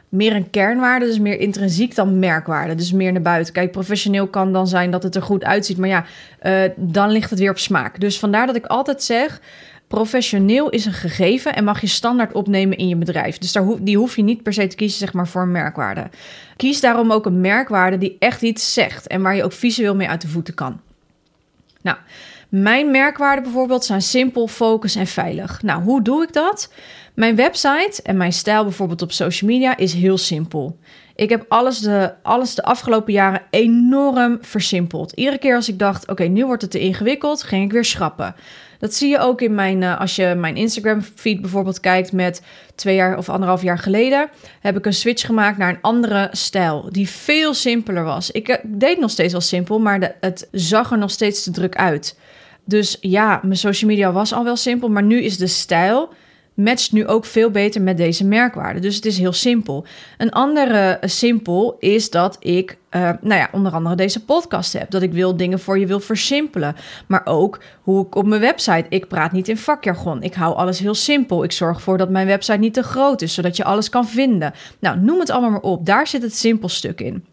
meer 0.09 0.35
een 0.35 0.49
kernwaarde, 0.49 1.05
dus 1.05 1.19
meer 1.19 1.39
intrinsiek 1.39 1.95
dan 1.95 2.19
merkwaarde. 2.19 2.75
Dus 2.75 2.91
meer 2.91 3.11
naar 3.11 3.21
buiten. 3.21 3.53
Kijk, 3.53 3.71
professioneel 3.71 4.27
kan 4.27 4.53
dan 4.53 4.67
zijn 4.67 4.91
dat 4.91 5.03
het 5.03 5.15
er 5.15 5.21
goed 5.21 5.43
uitziet, 5.43 5.77
maar 5.77 5.89
ja, 5.89 6.05
uh, 6.43 6.71
dan 6.75 7.09
ligt 7.09 7.29
het 7.29 7.39
weer 7.39 7.51
op 7.51 7.59
smaak. 7.59 7.99
Dus 7.99 8.19
vandaar 8.19 8.47
dat 8.47 8.55
ik 8.55 8.65
altijd 8.65 9.03
zeg, 9.03 9.41
Professioneel 9.87 10.69
is 10.69 10.85
een 10.85 10.93
gegeven 10.93 11.55
en 11.55 11.63
mag 11.63 11.81
je 11.81 11.87
standaard 11.87 12.33
opnemen 12.33 12.77
in 12.77 12.87
je 12.87 12.95
bedrijf. 12.95 13.37
Dus 13.37 13.51
daar 13.51 13.65
die 13.79 13.97
hoef 13.97 14.15
je 14.15 14.23
niet 14.23 14.43
per 14.43 14.53
se 14.53 14.67
te 14.67 14.75
kiezen 14.75 14.99
zeg 14.99 15.13
maar, 15.13 15.27
voor 15.27 15.41
een 15.41 15.51
merkwaarde. 15.51 16.09
Kies 16.55 16.81
daarom 16.81 17.11
ook 17.11 17.25
een 17.25 17.41
merkwaarde 17.41 17.97
die 17.97 18.15
echt 18.19 18.41
iets 18.41 18.73
zegt 18.73 19.07
en 19.07 19.21
waar 19.21 19.35
je 19.35 19.43
ook 19.43 19.51
visueel 19.51 19.95
mee 19.95 20.09
uit 20.09 20.21
de 20.21 20.27
voeten 20.27 20.53
kan. 20.53 20.79
Nou, 21.81 21.97
mijn 22.49 22.91
merkwaarden 22.91 23.43
bijvoorbeeld 23.43 23.85
zijn 23.85 24.01
simpel, 24.01 24.47
focus 24.47 24.95
en 24.95 25.07
veilig. 25.07 25.61
Nou, 25.61 25.83
hoe 25.83 26.01
doe 26.01 26.23
ik 26.23 26.33
dat? 26.33 26.71
Mijn 27.13 27.35
website 27.35 28.01
en 28.03 28.17
mijn 28.17 28.33
stijl 28.33 28.63
bijvoorbeeld 28.63 29.01
op 29.01 29.11
social 29.11 29.49
media 29.49 29.77
is 29.77 29.93
heel 29.93 30.17
simpel. 30.17 30.77
Ik 31.15 31.29
heb 31.29 31.45
alles 31.47 31.79
de, 31.79 32.13
alles 32.23 32.55
de 32.55 32.63
afgelopen 32.63 33.13
jaren 33.13 33.41
enorm 33.49 34.37
versimpeld. 34.41 35.11
Iedere 35.11 35.37
keer 35.37 35.55
als 35.55 35.69
ik 35.69 35.79
dacht, 35.79 36.07
oké, 36.07 36.23
nu 36.23 36.45
wordt 36.45 36.61
het 36.61 36.71
te 36.71 36.79
ingewikkeld, 36.79 37.43
ging 37.43 37.63
ik 37.65 37.71
weer 37.71 37.85
schrappen. 37.85 38.35
Dat 38.79 38.93
zie 38.93 39.09
je 39.09 39.19
ook 39.19 39.41
in 39.41 39.55
mijn, 39.55 39.81
uh, 39.81 39.99
als 39.99 40.15
je 40.15 40.35
mijn 40.37 40.55
Instagram 40.55 41.01
feed 41.15 41.41
bijvoorbeeld 41.41 41.79
kijkt 41.79 42.11
met 42.11 42.41
twee 42.75 42.95
jaar 42.95 43.17
of 43.17 43.29
anderhalf 43.29 43.61
jaar 43.61 43.79
geleden, 43.79 44.29
heb 44.59 44.77
ik 44.77 44.85
een 44.85 44.93
switch 44.93 45.25
gemaakt 45.25 45.57
naar 45.57 45.69
een 45.69 45.81
andere 45.81 46.29
stijl 46.31 46.89
die 46.91 47.09
veel 47.09 47.53
simpeler 47.53 48.03
was. 48.03 48.31
Ik 48.31 48.49
uh, 48.49 48.55
deed 48.63 48.99
nog 48.99 49.11
steeds 49.11 49.31
wel 49.31 49.41
simpel, 49.41 49.79
maar 49.79 49.99
de, 49.99 50.13
het 50.19 50.47
zag 50.51 50.91
er 50.91 50.97
nog 50.97 51.11
steeds 51.11 51.43
te 51.43 51.51
druk 51.51 51.75
uit. 51.75 52.17
Dus 52.63 52.97
ja, 53.01 53.39
mijn 53.43 53.57
social 53.57 53.89
media 53.89 54.11
was 54.11 54.33
al 54.33 54.43
wel 54.43 54.55
simpel, 54.55 54.89
maar 54.89 55.03
nu 55.03 55.21
is 55.21 55.37
de 55.37 55.47
stijl 55.47 56.09
matcht 56.57 56.91
nu 56.91 57.07
ook 57.07 57.25
veel 57.25 57.51
beter 57.51 57.81
met 57.81 57.97
deze 57.97 58.25
merkwaarde. 58.25 58.79
Dus 58.79 58.95
het 58.95 59.05
is 59.05 59.17
heel 59.17 59.33
simpel. 59.33 59.85
Een 60.17 60.31
andere 60.31 60.97
uh, 61.01 61.09
simpel 61.09 61.75
is 61.79 62.09
dat 62.09 62.37
ik, 62.39 62.77
uh, 62.91 63.01
nou 63.21 63.39
ja, 63.39 63.49
onder 63.51 63.71
andere 63.71 63.95
deze 63.95 64.25
podcast 64.25 64.73
heb. 64.73 64.89
Dat 64.89 65.01
ik 65.01 65.11
wil 65.11 65.37
dingen 65.37 65.59
voor 65.59 65.79
je 65.79 65.85
wil 65.85 65.99
versimpelen. 65.99 66.75
Maar 67.07 67.21
ook 67.25 67.59
hoe 67.81 68.05
ik 68.05 68.15
op 68.15 68.25
mijn 68.25 68.41
website, 68.41 68.85
ik 68.89 69.07
praat 69.07 69.31
niet 69.31 69.47
in 69.47 69.57
vakjargon. 69.57 70.23
Ik 70.23 70.33
hou 70.33 70.55
alles 70.55 70.79
heel 70.79 70.95
simpel. 70.95 71.43
Ik 71.43 71.51
zorg 71.51 71.75
ervoor 71.75 71.97
dat 71.97 72.09
mijn 72.09 72.27
website 72.27 72.57
niet 72.57 72.73
te 72.73 72.83
groot 72.83 73.21
is, 73.21 73.33
zodat 73.33 73.57
je 73.57 73.63
alles 73.63 73.89
kan 73.89 74.07
vinden. 74.07 74.53
Nou, 74.79 74.99
noem 74.99 75.19
het 75.19 75.29
allemaal 75.29 75.51
maar 75.51 75.59
op. 75.59 75.85
Daar 75.85 76.07
zit 76.07 76.21
het 76.21 76.35
simpel 76.35 76.69
stuk 76.69 77.01
in. 77.01 77.25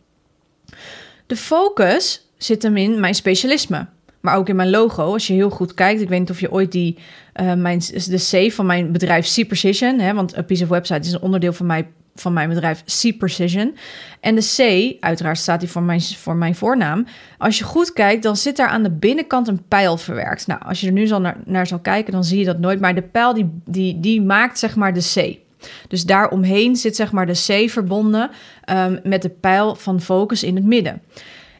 De 1.26 1.37
focus 1.37 2.28
zit 2.37 2.62
hem 2.62 2.76
in 2.76 3.00
mijn 3.00 3.14
specialisme 3.14 3.87
maar 4.25 4.37
ook 4.37 4.49
in 4.49 4.57
mijn 4.57 4.71
logo. 4.71 5.12
Als 5.12 5.26
je 5.26 5.33
heel 5.33 5.50
goed 5.50 5.75
kijkt, 5.75 6.00
ik 6.00 6.09
weet 6.09 6.19
niet 6.21 6.31
of 6.31 6.40
je 6.40 6.52
ooit 6.52 6.73
die, 6.73 6.99
uh, 7.41 7.55
mijn, 7.55 7.79
de 7.79 8.47
C 8.49 8.53
van 8.53 8.67
mijn 8.67 8.93
bedrijf 8.93 9.35
C 9.35 9.47
Precision, 9.47 9.99
hè, 9.99 10.14
want 10.14 10.37
een 10.37 10.45
piece 10.45 10.62
of 10.62 10.69
website 10.69 11.00
is 11.00 11.12
een 11.12 11.21
onderdeel 11.21 11.53
van, 11.53 11.67
mij, 11.67 11.88
van 12.14 12.33
mijn 12.33 12.49
bedrijf 12.49 12.85
C 12.85 13.19
Precision. 13.19 13.76
En 14.21 14.35
de 14.35 14.53
C, 14.57 14.97
uiteraard 15.05 15.38
staat 15.38 15.61
die 15.61 15.69
voor 15.69 15.83
mijn, 15.83 16.00
voor 16.00 16.37
mijn 16.37 16.55
voornaam. 16.55 17.07
Als 17.38 17.59
je 17.59 17.64
goed 17.64 17.93
kijkt, 17.93 18.23
dan 18.23 18.37
zit 18.37 18.57
daar 18.57 18.69
aan 18.69 18.83
de 18.83 18.91
binnenkant 18.91 19.49
een 19.49 19.69
pijl 19.69 19.97
verwerkt. 19.97 20.47
Nou, 20.47 20.61
als 20.64 20.81
je 20.81 20.87
er 20.87 20.93
nu 20.93 21.07
zal 21.07 21.21
naar, 21.21 21.37
naar 21.45 21.67
zal 21.67 21.79
kijken, 21.79 22.12
dan 22.12 22.25
zie 22.25 22.38
je 22.38 22.45
dat 22.45 22.59
nooit. 22.59 22.81
Maar 22.81 22.95
de 22.95 23.03
pijl 23.03 23.35
die, 23.35 23.50
die, 23.64 24.00
die 24.00 24.23
maakt 24.23 24.59
zeg 24.59 24.76
maar 24.76 24.95
de 24.95 25.12
C. 25.14 25.43
Dus 25.88 26.05
daaromheen 26.05 26.76
zit 26.76 26.97
zeg 26.97 27.12
maar 27.12 27.26
de 27.26 27.64
C 27.64 27.71
verbonden 27.71 28.31
um, 28.71 29.00
met 29.03 29.23
de 29.23 29.29
pijl 29.29 29.75
van 29.75 30.00
focus 30.00 30.43
in 30.43 30.55
het 30.55 30.64
midden. 30.64 31.03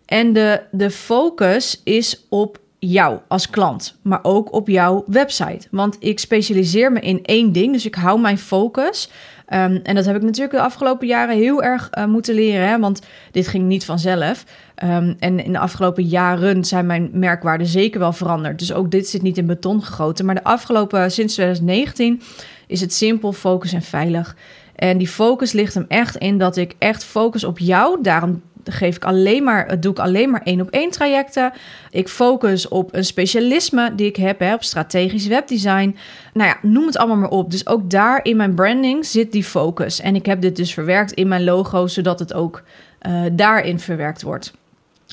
En 0.07 0.33
de, 0.33 0.63
de 0.71 0.91
focus 0.91 1.81
is 1.85 2.27
op 2.29 2.59
jou 2.91 3.19
als 3.29 3.51
klant, 3.51 3.99
maar 4.03 4.19
ook 4.23 4.53
op 4.53 4.69
jouw 4.69 5.05
website. 5.07 5.67
Want 5.71 5.97
ik 6.01 6.19
specialiseer 6.19 6.93
me 6.93 7.01
in 7.01 7.23
één 7.23 7.53
ding, 7.53 7.73
dus 7.73 7.87
ik 7.87 7.95
hou 7.95 8.21
mijn 8.21 8.39
focus. 8.39 9.11
Um, 9.49 9.81
en 9.83 9.95
dat 9.95 10.05
heb 10.05 10.17
ik 10.17 10.23
natuurlijk 10.23 10.53
de 10.53 10.61
afgelopen 10.61 11.07
jaren 11.07 11.37
heel 11.37 11.63
erg 11.63 11.91
uh, 11.99 12.05
moeten 12.05 12.35
leren, 12.35 12.69
hè, 12.69 12.79
want 12.79 13.01
dit 13.31 13.49
ging 13.49 13.65
niet 13.65 13.85
vanzelf. 13.85 14.45
Um, 14.85 15.17
en 15.19 15.45
in 15.45 15.53
de 15.53 15.59
afgelopen 15.59 16.05
jaren 16.05 16.65
zijn 16.65 16.87
mijn 16.87 17.11
merkwaarden 17.13 17.67
zeker 17.67 18.01
wel 18.01 18.13
veranderd. 18.13 18.59
Dus 18.59 18.73
ook 18.73 18.91
dit 18.91 19.09
zit 19.09 19.23
niet 19.23 19.39
in 19.39 19.47
beton 19.47 19.83
gegoten. 19.83 20.25
Maar 20.25 20.35
de 20.35 20.45
afgelopen, 20.45 21.11
sinds 21.11 21.35
2019, 21.35 22.23
is 22.67 22.81
het 22.81 22.93
simpel, 22.93 23.33
focus 23.33 23.73
en 23.73 23.83
veilig. 23.83 24.37
En 24.75 24.99
die 24.99 25.09
focus 25.09 25.53
ligt 25.53 25.75
hem 25.75 25.85
echt 25.89 26.17
in 26.17 26.39
dat 26.39 26.57
ik 26.57 26.75
echt 26.79 27.05
focus 27.05 27.45
op 27.45 27.59
jou. 27.59 28.03
Daarom 28.03 28.43
geef 28.65 28.97
ik 28.97 29.05
alleen 29.05 29.45
maar, 29.45 29.81
doe 29.81 29.93
ik 29.93 29.99
alleen 29.99 30.31
maar 30.31 30.43
één 30.43 30.61
op 30.61 30.71
één 30.71 30.91
trajecten. 30.91 31.53
Ik 31.91 32.09
focus 32.09 32.69
op 32.69 32.95
een 32.95 33.05
specialisme 33.05 33.95
die 33.95 34.07
ik 34.07 34.17
heb, 34.17 34.39
hè, 34.39 34.55
op 34.55 34.63
strategisch 34.63 35.27
webdesign. 35.27 35.97
Nou 36.33 36.49
ja, 36.49 36.57
noem 36.63 36.87
het 36.87 36.97
allemaal 36.97 37.17
maar 37.17 37.31
op. 37.31 37.51
Dus 37.51 37.67
ook 37.67 37.91
daar 37.91 38.21
in 38.23 38.37
mijn 38.37 38.55
branding 38.55 39.07
zit 39.07 39.33
die 39.33 39.45
focus. 39.45 40.01
En 40.01 40.15
ik 40.15 40.27
heb 40.27 40.41
dit 40.41 40.57
dus 40.57 40.75
verwerkt 40.75 41.13
in 41.13 41.29
mijn 41.29 41.45
logo, 41.45 41.87
zodat 41.87 42.19
het 42.19 42.35
ook 42.35 42.63
uh, 43.07 43.23
daarin 43.33 43.81
verwerkt 43.81 44.23
wordt. 44.23 44.53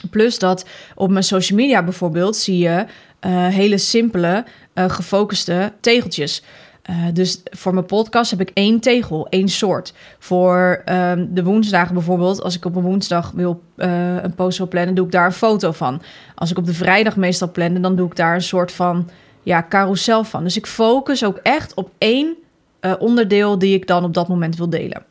Plus 0.10 0.40
dat 0.40 0.66
op 0.96 1.10
mijn 1.10 1.24
social 1.24 1.60
media 1.60 1.84
bijvoorbeeld 1.84 2.36
zie 2.36 2.58
je 2.58 2.86
uh, 3.26 3.48
hele 3.48 3.78
simpele, 3.78 4.46
gefocuste 4.76 5.74
tegeltjes. 5.80 6.44
Uh, 6.90 6.96
dus 7.14 7.42
voor 7.44 7.74
mijn 7.74 7.86
podcast 7.86 8.32
heb 8.32 8.42
ik 8.42 8.52
één 8.54 8.80
tegel, 8.80 9.28
één 9.30 9.50
soort. 9.50 9.94
Voor 10.20 10.82
um, 10.86 11.34
de 11.34 11.44
woensdagen 11.44 11.94
bijvoorbeeld, 11.94 12.42
als 12.42 12.56
ik 12.56 12.66
op 12.66 12.76
een 12.76 12.82
woensdag 12.82 13.32
wil, 13.32 13.62
uh, 13.78 14.24
een 14.24 14.36
post 14.36 14.58
wil 14.58 14.68
plannen, 14.68 14.96
doe 14.96 15.06
ik 15.06 15.12
daar 15.12 15.26
een 15.26 15.32
foto 15.32 15.72
van. 15.72 16.02
Als 16.36 16.52
ik 16.52 16.58
op 16.58 16.66
de 16.66 16.74
vrijdag 16.74 17.16
meestal 17.16 17.52
plan, 17.52 17.82
dan 17.82 17.96
doe 17.96 18.08
ik 18.08 18.16
daar 18.16 18.36
een 18.36 18.42
soort 18.42 18.72
van 18.72 19.10
ja, 19.44 19.66
carousel 19.70 20.24
van. 20.24 20.44
Dus 20.44 20.58
ik 20.58 20.66
focus 20.66 21.24
ook 21.24 21.40
echt 21.44 21.74
op 21.74 21.90
één 21.98 22.36
uh, 22.82 22.94
onderdeel 23.00 23.60
die 23.60 23.76
ik 23.76 23.88
dan 23.88 24.04
op 24.04 24.14
dat 24.14 24.28
moment 24.28 24.56
wil 24.56 24.70
delen. 24.70 25.04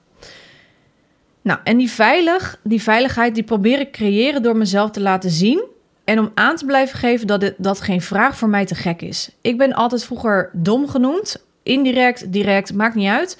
Nou, 1.42 1.58
en 1.64 1.76
die, 1.76 1.90
veilig, 1.90 2.58
die 2.62 2.82
veiligheid 2.82 3.34
die 3.34 3.44
probeer 3.44 3.80
ik 3.80 3.92
creëren 3.92 4.42
door 4.42 4.56
mezelf 4.56 4.90
te 4.90 5.00
laten 5.00 5.30
zien 5.30 5.64
en 6.04 6.18
om 6.18 6.30
aan 6.34 6.56
te 6.56 6.64
blijven 6.64 6.98
geven 6.98 7.26
dat 7.26 7.40
dit, 7.40 7.54
dat 7.58 7.80
geen 7.80 8.02
vraag 8.02 8.36
voor 8.36 8.48
mij 8.48 8.66
te 8.66 8.74
gek 8.74 9.02
is. 9.02 9.30
Ik 9.40 9.58
ben 9.58 9.72
altijd 9.72 10.04
vroeger 10.04 10.50
dom 10.52 10.88
genoemd 10.88 11.48
indirect, 11.70 12.32
direct, 12.32 12.74
maakt 12.74 12.94
niet 12.94 13.08
uit. 13.08 13.38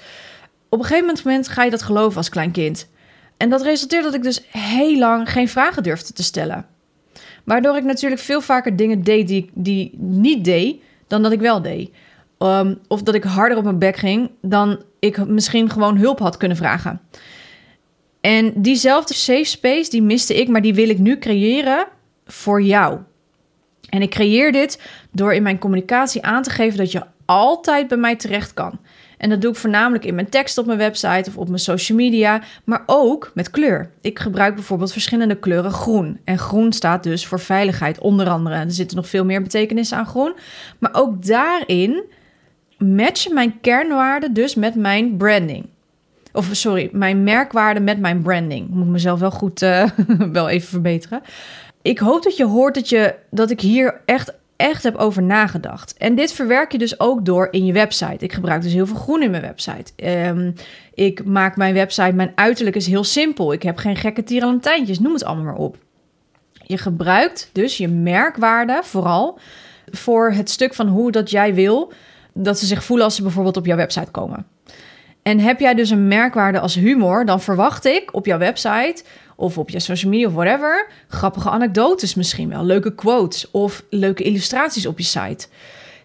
Op 0.69 0.79
een 0.79 0.85
gegeven 0.85 1.17
moment 1.23 1.47
ga 1.47 1.63
je 1.63 1.69
dat 1.71 1.81
geloven 1.81 2.17
als 2.17 2.29
klein 2.29 2.51
kind. 2.51 2.89
En 3.37 3.49
dat 3.49 3.61
resulteert 3.61 4.03
dat 4.03 4.13
ik 4.13 4.23
dus 4.23 4.43
heel 4.51 4.97
lang 4.97 5.31
geen 5.31 5.49
vragen 5.49 5.83
durfde 5.83 6.13
te 6.13 6.23
stellen. 6.23 6.65
Waardoor 7.43 7.77
ik 7.77 7.83
natuurlijk 7.83 8.21
veel 8.21 8.41
vaker 8.41 8.75
dingen 8.75 9.03
deed 9.03 9.27
die 9.27 9.49
die 9.53 9.91
niet 9.97 10.45
deed, 10.45 10.81
dan 11.07 11.21
dat 11.21 11.31
ik 11.31 11.39
wel 11.39 11.61
deed. 11.61 11.89
Um, 12.39 12.79
of 12.87 13.03
dat 13.03 13.15
ik 13.15 13.23
harder 13.23 13.57
op 13.57 13.63
mijn 13.63 13.79
bek 13.79 13.95
ging 13.95 14.31
dan 14.41 14.83
ik 14.99 15.27
misschien 15.27 15.69
gewoon 15.69 15.97
hulp 15.97 16.19
had 16.19 16.37
kunnen 16.37 16.57
vragen. 16.57 17.01
En 18.21 18.53
diezelfde 18.55 19.13
safe 19.13 19.43
space, 19.43 19.89
die 19.89 20.01
miste 20.01 20.35
ik, 20.39 20.47
maar 20.47 20.61
die 20.61 20.73
wil 20.73 20.89
ik 20.89 20.97
nu 20.97 21.17
creëren 21.17 21.87
voor 22.25 22.61
jou. 22.61 22.99
En 23.89 24.01
ik 24.01 24.09
creëer 24.09 24.51
dit 24.51 24.81
door 25.11 25.33
in 25.33 25.43
mijn 25.43 25.59
communicatie 25.59 26.23
aan 26.23 26.43
te 26.43 26.49
geven 26.49 26.77
dat 26.77 26.91
je 26.91 27.03
altijd 27.25 27.87
bij 27.87 27.97
mij 27.97 28.15
terecht 28.15 28.53
kan. 28.53 28.79
En 29.17 29.29
dat 29.29 29.41
doe 29.41 29.51
ik 29.51 29.57
voornamelijk 29.57 30.05
in 30.05 30.15
mijn 30.15 30.29
tekst 30.29 30.57
op 30.57 30.65
mijn 30.65 30.77
website 30.77 31.29
of 31.29 31.37
op 31.37 31.47
mijn 31.47 31.59
social 31.59 31.97
media, 31.97 32.41
maar 32.63 32.83
ook 32.85 33.31
met 33.33 33.49
kleur. 33.49 33.89
Ik 34.01 34.19
gebruik 34.19 34.55
bijvoorbeeld 34.55 34.91
verschillende 34.91 35.35
kleuren 35.35 35.71
groen. 35.71 36.19
En 36.23 36.37
groen 36.37 36.73
staat 36.73 37.03
dus 37.03 37.25
voor 37.25 37.39
veiligheid, 37.39 37.99
onder 37.99 38.29
andere. 38.29 38.55
Er 38.55 38.71
zitten 38.71 38.97
nog 38.97 39.07
veel 39.07 39.25
meer 39.25 39.41
betekenissen 39.41 39.97
aan 39.97 40.05
groen. 40.05 40.33
Maar 40.79 40.93
ook 40.93 41.25
daarin 41.25 42.03
matchen 42.77 43.33
mijn 43.33 43.59
kernwaarden 43.61 44.33
dus 44.33 44.55
met 44.55 44.75
mijn 44.75 45.17
branding. 45.17 45.65
Of 46.33 46.49
sorry, 46.51 46.89
mijn 46.91 47.23
merkwaarde 47.23 47.79
met 47.79 47.99
mijn 47.99 48.21
branding. 48.21 48.69
Moet 48.69 48.85
ik 48.85 48.91
mezelf 48.91 49.19
wel 49.19 49.31
goed 49.31 49.61
uh, 49.61 49.89
wel 50.31 50.49
even 50.49 50.67
verbeteren. 50.67 51.21
Ik 51.81 51.99
hoop 51.99 52.23
dat 52.23 52.37
je 52.37 52.45
hoort 52.45 52.73
dat, 52.73 52.89
je, 52.89 53.15
dat 53.29 53.49
ik 53.51 53.61
hier 53.61 54.01
echt 54.05 54.33
echt 54.61 54.83
heb 54.83 54.95
over 54.95 55.23
nagedacht. 55.23 55.93
En 55.97 56.15
dit 56.15 56.33
verwerk 56.33 56.71
je 56.71 56.77
dus 56.77 56.99
ook 56.99 57.25
door 57.25 57.47
in 57.51 57.65
je 57.65 57.73
website. 57.73 58.23
Ik 58.23 58.33
gebruik 58.33 58.61
dus 58.61 58.73
heel 58.73 58.87
veel 58.87 58.95
groen 58.95 59.23
in 59.23 59.31
mijn 59.31 59.41
website. 59.41 59.91
Um, 60.27 60.53
ik 60.93 61.25
maak 61.25 61.55
mijn 61.55 61.73
website, 61.73 62.13
mijn 62.13 62.31
uiterlijk 62.35 62.75
is 62.75 62.87
heel 62.87 63.03
simpel. 63.03 63.53
Ik 63.53 63.63
heb 63.63 63.77
geen 63.77 63.95
gekke 63.95 64.23
tierenlantijntjes, 64.23 64.99
noem 64.99 65.13
het 65.13 65.23
allemaal 65.23 65.45
maar 65.45 65.55
op. 65.55 65.77
Je 66.63 66.77
gebruikt 66.77 67.49
dus 67.51 67.77
je 67.77 67.87
merkwaarde 67.87 68.79
vooral 68.83 69.39
voor 69.91 70.31
het 70.31 70.49
stuk 70.49 70.73
van 70.73 70.87
hoe 70.87 71.11
dat 71.11 71.29
jij 71.29 71.53
wil 71.53 71.93
dat 72.33 72.59
ze 72.59 72.65
zich 72.65 72.83
voelen 72.83 73.05
als 73.05 73.15
ze 73.15 73.21
bijvoorbeeld 73.21 73.57
op 73.57 73.65
jouw 73.65 73.77
website 73.77 74.11
komen. 74.11 74.45
En 75.21 75.39
heb 75.39 75.59
jij 75.59 75.73
dus 75.73 75.89
een 75.89 76.07
merkwaarde 76.07 76.59
als 76.59 76.75
humor, 76.75 77.25
dan 77.25 77.41
verwacht 77.41 77.85
ik 77.85 78.09
op 78.13 78.25
jouw 78.25 78.37
website 78.37 79.03
of 79.35 79.57
op 79.57 79.69
je 79.69 79.79
social 79.79 80.11
media 80.11 80.27
of 80.27 80.33
whatever 80.33 80.87
grappige 81.07 81.49
anekdotes 81.49 82.15
misschien 82.15 82.49
wel, 82.49 82.63
leuke 82.63 82.95
quotes 82.95 83.51
of 83.51 83.83
leuke 83.89 84.23
illustraties 84.23 84.85
op 84.85 84.97
je 84.97 85.03
site. 85.03 85.47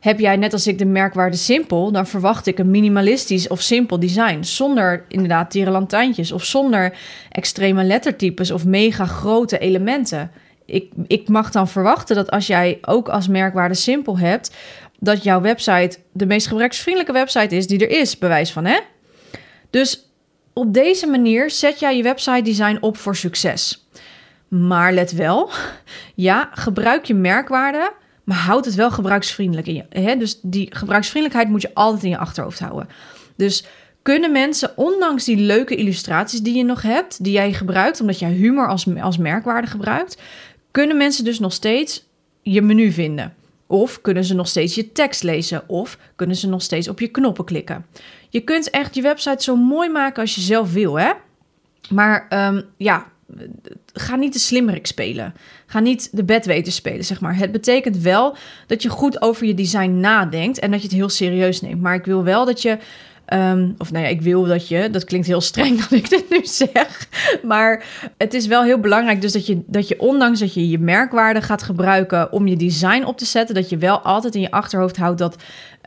Heb 0.00 0.18
jij 0.18 0.36
net 0.36 0.52
als 0.52 0.66
ik 0.66 0.78
de 0.78 0.84
merkwaarde 0.84 1.36
simpel, 1.36 1.92
dan 1.92 2.06
verwacht 2.06 2.46
ik 2.46 2.58
een 2.58 2.70
minimalistisch 2.70 3.48
of 3.48 3.60
simpel 3.60 4.00
design. 4.00 4.42
Zonder 4.42 5.04
inderdaad 5.08 5.50
tierenlantijntjes 5.50 6.32
of 6.32 6.44
zonder 6.44 6.96
extreme 7.30 7.84
lettertypes 7.84 8.50
of 8.50 8.64
mega 8.64 9.06
grote 9.06 9.58
elementen. 9.58 10.30
Ik, 10.64 10.92
ik 11.06 11.28
mag 11.28 11.50
dan 11.50 11.68
verwachten 11.68 12.16
dat 12.16 12.30
als 12.30 12.46
jij 12.46 12.78
ook 12.82 13.08
als 13.08 13.28
merkwaarde 13.28 13.74
simpel 13.74 14.18
hebt, 14.18 14.54
dat 14.98 15.22
jouw 15.22 15.40
website 15.40 15.98
de 16.12 16.26
meest 16.26 16.46
gebruiksvriendelijke 16.46 17.12
website 17.18 17.56
is 17.56 17.66
die 17.66 17.86
er 17.86 18.00
is, 18.00 18.18
bewijs 18.18 18.52
van 18.52 18.64
hè? 18.64 18.78
Dus 19.70 20.10
op 20.52 20.74
deze 20.74 21.06
manier 21.06 21.50
zet 21.50 21.80
jij 21.80 21.96
je 21.96 22.02
website 22.02 22.42
design 22.42 22.78
op 22.80 22.96
voor 22.96 23.16
succes. 23.16 23.86
Maar 24.48 24.92
let 24.92 25.12
wel, 25.12 25.50
ja, 26.14 26.50
gebruik 26.52 27.04
je 27.04 27.14
merkwaarde 27.14 27.92
maar 28.26 28.36
houd 28.36 28.64
het 28.64 28.74
wel 28.74 28.90
gebruiksvriendelijk 28.90 29.66
in 29.66 29.74
je. 29.74 29.84
Hè? 29.88 30.16
Dus 30.16 30.38
die 30.42 30.66
gebruiksvriendelijkheid 30.70 31.48
moet 31.52 31.62
je 31.62 31.74
altijd 31.74 32.02
in 32.02 32.10
je 32.10 32.18
achterhoofd 32.18 32.58
houden. 32.58 32.88
Dus 33.36 33.64
kunnen 34.02 34.32
mensen, 34.32 34.72
ondanks 34.76 35.24
die 35.24 35.36
leuke 35.36 35.76
illustraties 35.76 36.40
die 36.40 36.56
je 36.56 36.64
nog 36.64 36.82
hebt, 36.82 37.24
die 37.24 37.32
jij 37.32 37.52
gebruikt, 37.52 38.00
omdat 38.00 38.18
jij 38.18 38.30
humor 38.30 38.68
als, 38.68 38.86
als 39.00 39.16
merkwaarde 39.16 39.66
gebruikt, 39.66 40.22
kunnen 40.70 40.96
mensen 40.96 41.24
dus 41.24 41.38
nog 41.38 41.52
steeds 41.52 42.06
je 42.42 42.62
menu 42.62 42.92
vinden. 42.92 43.34
Of 43.66 44.00
kunnen 44.00 44.24
ze 44.24 44.34
nog 44.34 44.48
steeds 44.48 44.74
je 44.74 44.92
tekst 44.92 45.22
lezen. 45.22 45.68
Of 45.68 45.98
kunnen 46.16 46.36
ze 46.36 46.48
nog 46.48 46.62
steeds 46.62 46.88
op 46.88 47.00
je 47.00 47.08
knoppen 47.08 47.44
klikken. 47.44 47.86
Je 48.36 48.42
kunt 48.42 48.70
echt 48.70 48.94
je 48.94 49.02
website 49.02 49.42
zo 49.42 49.56
mooi 49.56 49.88
maken 49.88 50.22
als 50.22 50.34
je 50.34 50.40
zelf 50.40 50.72
wil, 50.72 50.98
hè? 50.98 51.12
Maar 51.90 52.26
um, 52.48 52.62
ja, 52.76 53.06
ga 53.92 54.16
niet 54.16 54.32
de 54.32 54.38
slimmerik 54.38 54.86
spelen. 54.86 55.34
Ga 55.66 55.80
niet 55.80 56.08
de 56.12 56.24
bedweter 56.24 56.72
spelen, 56.72 57.04
zeg 57.04 57.20
maar. 57.20 57.36
Het 57.36 57.52
betekent 57.52 57.96
wel 57.96 58.36
dat 58.66 58.82
je 58.82 58.88
goed 58.88 59.22
over 59.22 59.46
je 59.46 59.54
design 59.54 60.00
nadenkt 60.00 60.58
en 60.58 60.70
dat 60.70 60.80
je 60.80 60.86
het 60.86 60.96
heel 60.96 61.08
serieus 61.08 61.60
neemt. 61.60 61.80
Maar 61.80 61.94
ik 61.94 62.04
wil 62.04 62.24
wel 62.24 62.44
dat 62.44 62.62
je 62.62 62.78
Um, 63.34 63.74
of 63.78 63.92
nou 63.92 64.04
ja, 64.04 64.10
ik 64.10 64.22
wil 64.22 64.44
dat 64.44 64.68
je, 64.68 64.90
dat 64.90 65.04
klinkt 65.04 65.26
heel 65.26 65.40
streng 65.40 65.80
dat 65.82 65.90
ik 65.90 66.10
dit 66.10 66.30
nu 66.30 66.40
zeg. 66.42 67.08
Maar 67.42 67.84
het 68.16 68.34
is 68.34 68.46
wel 68.46 68.62
heel 68.62 68.78
belangrijk 68.78 69.20
dus 69.20 69.32
dat 69.32 69.46
je, 69.46 69.62
dat 69.66 69.88
je 69.88 70.00
ondanks 70.00 70.40
dat 70.40 70.54
je 70.54 70.68
je 70.68 70.78
merkwaarde 70.78 71.42
gaat 71.42 71.62
gebruiken 71.62 72.32
om 72.32 72.46
je 72.46 72.56
design 72.56 73.04
op 73.04 73.18
te 73.18 73.24
zetten, 73.24 73.54
dat 73.54 73.68
je 73.68 73.76
wel 73.76 73.98
altijd 73.98 74.34
in 74.34 74.40
je 74.40 74.50
achterhoofd 74.50 74.96
houdt 74.96 75.18
dat, 75.18 75.36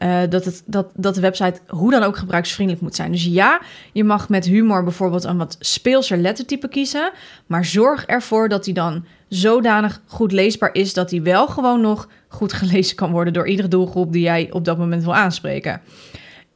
uh, 0.04 0.20
dat, 0.30 0.46
het, 0.46 0.64
dat, 0.66 0.88
dat 0.94 1.16
de 1.16 1.22
website 1.22 1.60
hoe 1.68 1.92
dan 1.92 2.04
ook 2.04 2.18
gebruiksvriendelijk 2.18 2.84
moet 2.84 2.96
zijn. 2.96 3.12
Dus 3.12 3.26
ja, 3.26 3.62
je 3.92 4.04
mag 4.04 4.30
met 4.30 4.46
humor 4.46 4.84
bijvoorbeeld 4.84 5.24
een 5.24 5.38
wat 5.38 5.56
speelser 5.60 6.18
lettertype 6.18 6.68
kiezen, 6.68 7.12
maar 7.46 7.66
zorg 7.66 8.06
ervoor 8.06 8.50
dat 8.50 8.64
die 8.64 8.74
dan 8.74 9.06
zodanig 9.28 10.02
goed 10.08 10.32
leesbaar 10.32 10.74
is 10.74 10.94
dat 10.94 11.10
die 11.10 11.22
wel 11.22 11.48
gewoon 11.48 11.82
nog 11.82 12.08
goed 12.28 12.54
gelezen 12.54 12.96
kan 12.96 13.12
worden 13.12 13.34
door 13.34 13.48
iedere 13.48 13.68
doelgroep 13.68 14.14
die 14.14 14.22
jij 14.22 14.48
op 14.52 14.66
dat 14.66 14.78
moment 14.78 15.04
wil 15.04 15.16
aanspreken. 15.16 15.82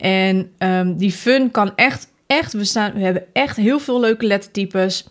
En 0.04 0.52
um, 0.58 0.98
die 0.98 1.12
fun 1.12 1.52
kan 1.52 1.76
echt, 1.76 2.12
echt, 2.28 2.54
we, 2.54 2.64
staan, 2.64 2.94
we 2.94 3.00
hebben 3.00 3.24
echt 3.34 3.56
heel 3.58 3.80
veel 3.80 4.00
leuke 4.00 4.26
lettertypes 4.26 5.08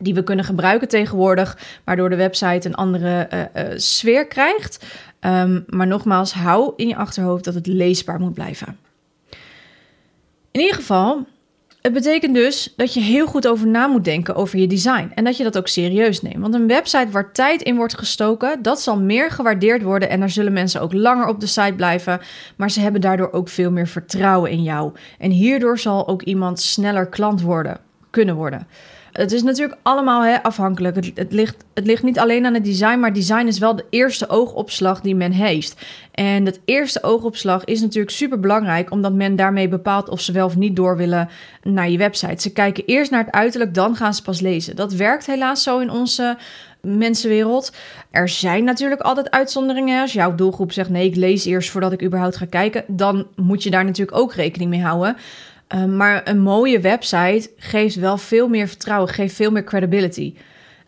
die 0.00 0.14
we 0.14 0.22
kunnen 0.22 0.44
gebruiken 0.44 0.88
tegenwoordig, 0.88 1.58
waardoor 1.84 2.10
de 2.10 2.16
website 2.16 2.68
een 2.68 2.74
andere 2.74 3.28
uh, 3.32 3.64
uh, 3.64 3.78
sfeer 3.78 4.26
krijgt. 4.26 4.86
Um, 5.20 5.64
maar 5.66 5.86
nogmaals, 5.86 6.32
hou 6.32 6.72
in 6.76 6.88
je 6.88 6.96
achterhoofd 6.96 7.44
dat 7.44 7.54
het 7.54 7.66
leesbaar 7.66 8.20
moet 8.20 8.34
blijven. 8.34 8.78
In 10.50 10.60
ieder 10.60 10.76
geval, 10.76 11.26
het 11.86 11.94
betekent 11.94 12.34
dus 12.34 12.72
dat 12.76 12.94
je 12.94 13.00
heel 13.00 13.26
goed 13.26 13.48
over 13.48 13.66
na 13.66 13.86
moet 13.86 14.04
denken 14.04 14.34
over 14.34 14.58
je 14.58 14.66
design 14.66 15.12
en 15.14 15.24
dat 15.24 15.36
je 15.36 15.44
dat 15.44 15.58
ook 15.58 15.68
serieus 15.68 16.22
neemt. 16.22 16.40
Want 16.40 16.54
een 16.54 16.66
website 16.66 17.10
waar 17.10 17.32
tijd 17.32 17.62
in 17.62 17.76
wordt 17.76 17.98
gestoken, 17.98 18.62
dat 18.62 18.80
zal 18.80 19.00
meer 19.00 19.30
gewaardeerd 19.30 19.82
worden 19.82 20.08
en 20.08 20.20
daar 20.20 20.30
zullen 20.30 20.52
mensen 20.52 20.80
ook 20.80 20.92
langer 20.92 21.26
op 21.26 21.40
de 21.40 21.46
site 21.46 21.72
blijven, 21.76 22.20
maar 22.56 22.70
ze 22.70 22.80
hebben 22.80 23.00
daardoor 23.00 23.32
ook 23.32 23.48
veel 23.48 23.70
meer 23.70 23.86
vertrouwen 23.86 24.50
in 24.50 24.62
jou. 24.62 24.92
En 25.18 25.30
hierdoor 25.30 25.78
zal 25.78 26.08
ook 26.08 26.22
iemand 26.22 26.60
sneller 26.60 27.08
klant 27.08 27.42
worden, 27.42 27.80
kunnen 28.16 28.34
worden. 28.34 28.66
Het 29.12 29.32
is 29.32 29.42
natuurlijk 29.42 29.78
allemaal 29.82 30.24
hè, 30.24 30.42
afhankelijk. 30.42 30.96
Het, 30.96 31.10
het, 31.14 31.32
ligt, 31.32 31.64
het 31.74 31.86
ligt 31.86 32.02
niet 32.02 32.18
alleen 32.18 32.46
aan 32.46 32.54
het 32.54 32.64
design, 32.64 32.98
maar 32.98 33.12
design 33.12 33.46
is 33.46 33.58
wel 33.58 33.76
de 33.76 33.84
eerste 33.90 34.28
oogopslag 34.28 35.00
die 35.00 35.14
men 35.14 35.32
heeft. 35.32 35.86
En 36.12 36.44
dat 36.44 36.58
eerste 36.64 37.02
oogopslag 37.02 37.64
is 37.64 37.80
natuurlijk 37.80 38.10
super 38.10 38.40
belangrijk, 38.40 38.90
omdat 38.90 39.12
men 39.12 39.36
daarmee 39.36 39.68
bepaalt 39.68 40.08
of 40.08 40.20
ze 40.20 40.32
wel 40.32 40.46
of 40.46 40.56
niet 40.56 40.76
door 40.76 40.96
willen 40.96 41.28
naar 41.62 41.90
je 41.90 41.98
website. 41.98 42.42
Ze 42.42 42.52
kijken 42.52 42.84
eerst 42.84 43.10
naar 43.10 43.24
het 43.24 43.34
uiterlijk, 43.34 43.74
dan 43.74 43.96
gaan 43.96 44.14
ze 44.14 44.22
pas 44.22 44.40
lezen. 44.40 44.76
Dat 44.76 44.92
werkt 44.92 45.26
helaas 45.26 45.62
zo 45.62 45.78
in 45.78 45.90
onze 45.90 46.36
mensenwereld. 46.80 47.72
Er 48.10 48.28
zijn 48.28 48.64
natuurlijk 48.64 49.00
altijd 49.00 49.30
uitzonderingen. 49.30 50.00
Als 50.00 50.12
jouw 50.12 50.34
doelgroep 50.34 50.72
zegt: 50.72 50.90
nee, 50.90 51.06
ik 51.06 51.16
lees 51.16 51.44
eerst 51.44 51.70
voordat 51.70 51.92
ik 51.92 52.02
überhaupt 52.02 52.36
ga 52.36 52.46
kijken, 52.46 52.84
dan 52.86 53.26
moet 53.36 53.62
je 53.62 53.70
daar 53.70 53.84
natuurlijk 53.84 54.18
ook 54.18 54.34
rekening 54.34 54.70
mee 54.70 54.82
houden. 54.82 55.16
Ehm, 55.68 55.96
maar 55.96 56.28
een 56.28 56.40
mooie 56.40 56.80
website 56.80 57.50
geeft 57.56 57.94
wel 57.94 58.18
veel 58.18 58.48
meer 58.48 58.68
vertrouwen, 58.68 59.12
geeft 59.12 59.34
veel 59.34 59.50
meer 59.50 59.64
credibility. 59.64 60.34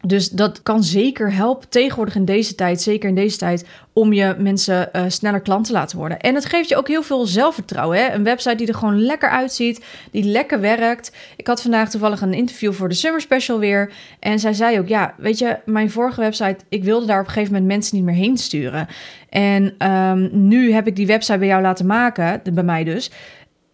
Dus 0.02 0.30
dat 0.30 0.62
kan 0.62 0.82
zeker 0.82 1.32
helpen 1.32 1.68
tegenwoordig 1.68 2.14
in 2.14 2.24
deze 2.24 2.54
tijd, 2.54 2.80
zeker 2.80 3.08
in 3.08 3.14
deze 3.14 3.36
tijd, 3.36 3.66
om 3.92 4.12
je 4.12 4.34
mensen 4.38 4.88
uh, 4.92 5.02
sneller 5.08 5.40
klant 5.40 5.66
te 5.66 5.72
laten 5.72 5.98
worden. 5.98 6.20
En 6.20 6.34
het 6.34 6.44
geeft 6.44 6.68
je 6.68 6.76
ook 6.76 6.88
heel 6.88 7.02
veel 7.02 7.26
zelfvertrouwen. 7.26 7.98
Hè? 7.98 8.12
Een 8.12 8.24
website 8.24 8.54
die 8.54 8.66
er 8.66 8.74
gewoon 8.74 9.00
lekker 9.02 9.28
uitziet, 9.28 9.84
die 10.10 10.24
lekker 10.24 10.60
werkt. 10.60 11.12
Ik 11.36 11.46
had 11.46 11.62
vandaag 11.62 11.90
toevallig 11.90 12.20
een 12.20 12.34
interview 12.34 12.72
voor 12.72 12.88
de 12.88 12.94
Summer 12.94 13.20
Special 13.20 13.58
weer. 13.58 13.92
En 14.18 14.38
zij 14.38 14.52
zei 14.52 14.78
ook, 14.78 14.88
ja, 14.88 15.14
weet 15.16 15.38
je, 15.38 15.58
mijn 15.64 15.90
vorige 15.90 16.20
website, 16.20 16.56
ik 16.68 16.84
wilde 16.84 17.06
daar 17.06 17.20
op 17.20 17.26
een 17.26 17.32
gegeven 17.32 17.52
moment 17.52 17.72
mensen 17.72 17.96
niet 17.96 18.04
meer 18.04 18.14
heen 18.14 18.36
sturen. 18.36 18.86
En 19.28 19.90
um, 19.90 20.30
nu 20.32 20.72
heb 20.72 20.86
ik 20.86 20.96
die 20.96 21.06
website 21.06 21.38
bij 21.38 21.48
jou 21.48 21.62
laten 21.62 21.86
maken, 21.86 22.40
bij 22.52 22.64
mij 22.64 22.84
dus. 22.84 23.10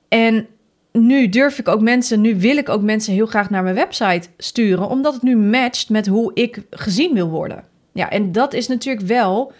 En 0.09 0.47
nu 0.99 1.29
durf 1.29 1.59
ik 1.59 1.69
ook 1.69 1.81
mensen, 1.81 2.21
nu 2.21 2.41
wil 2.41 2.57
ik 2.57 2.69
ook 2.69 2.83
mensen 2.83 3.13
heel 3.13 3.27
graag 3.27 3.51
naar 3.51 3.63
mijn 3.63 3.75
website 3.75 4.29
sturen, 4.39 4.89
omdat 4.89 5.15
het 5.15 5.23
nu 5.23 5.37
matcht 5.37 5.89
met 5.89 6.07
hoe 6.07 6.31
ik 6.35 6.63
gezien 6.71 7.15
wil 7.15 7.29
worden. 7.29 7.65
Ja, 7.93 8.11
en 8.11 8.33
dat 8.33 8.53
is 8.53 8.69
natuurlijk 8.69 9.07
wel 9.07 9.53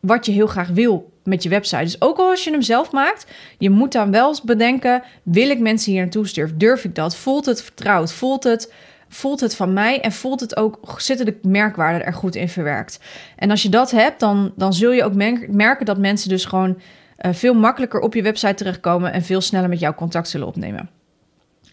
wat 0.00 0.26
je 0.26 0.32
heel 0.32 0.46
graag 0.46 0.68
wil 0.68 1.12
met 1.24 1.42
je 1.42 1.48
website. 1.48 1.82
Dus 1.82 2.00
ook 2.00 2.18
al 2.18 2.30
als 2.30 2.44
je 2.44 2.50
hem 2.50 2.62
zelf 2.62 2.92
maakt, 2.92 3.26
je 3.58 3.70
moet 3.70 3.92
dan 3.92 4.10
wel 4.10 4.28
eens 4.28 4.42
bedenken: 4.42 5.02
wil 5.22 5.50
ik 5.50 5.58
mensen 5.58 5.92
hier 5.92 6.00
naartoe 6.00 6.26
sturen? 6.26 6.58
Durf 6.58 6.84
ik 6.84 6.94
dat? 6.94 7.16
Voelt 7.16 7.46
het 7.46 7.62
vertrouwd? 7.62 8.12
Voelt 8.12 8.44
het, 8.44 8.72
voelt 9.08 9.40
het 9.40 9.56
van 9.56 9.72
mij? 9.72 10.00
En 10.00 10.12
voelt 10.12 10.40
het 10.40 10.56
ook, 10.56 10.78
zitten 10.96 11.26
de 11.26 11.38
merkwaarden 11.42 12.06
er 12.06 12.14
goed 12.14 12.34
in 12.34 12.48
verwerkt? 12.48 13.00
En 13.36 13.50
als 13.50 13.62
je 13.62 13.68
dat 13.68 13.90
hebt, 13.90 14.20
dan, 14.20 14.52
dan 14.56 14.72
zul 14.72 14.92
je 14.92 15.04
ook 15.04 15.14
merken 15.48 15.86
dat 15.86 15.98
mensen 15.98 16.28
dus 16.28 16.44
gewoon 16.44 16.78
veel 17.30 17.54
makkelijker 17.54 18.00
op 18.00 18.14
je 18.14 18.22
website 18.22 18.54
terechtkomen 18.54 19.12
en 19.12 19.22
veel 19.22 19.40
sneller 19.40 19.68
met 19.68 19.80
jou 19.80 19.94
contact 19.94 20.28
zullen 20.28 20.46
opnemen. 20.46 20.90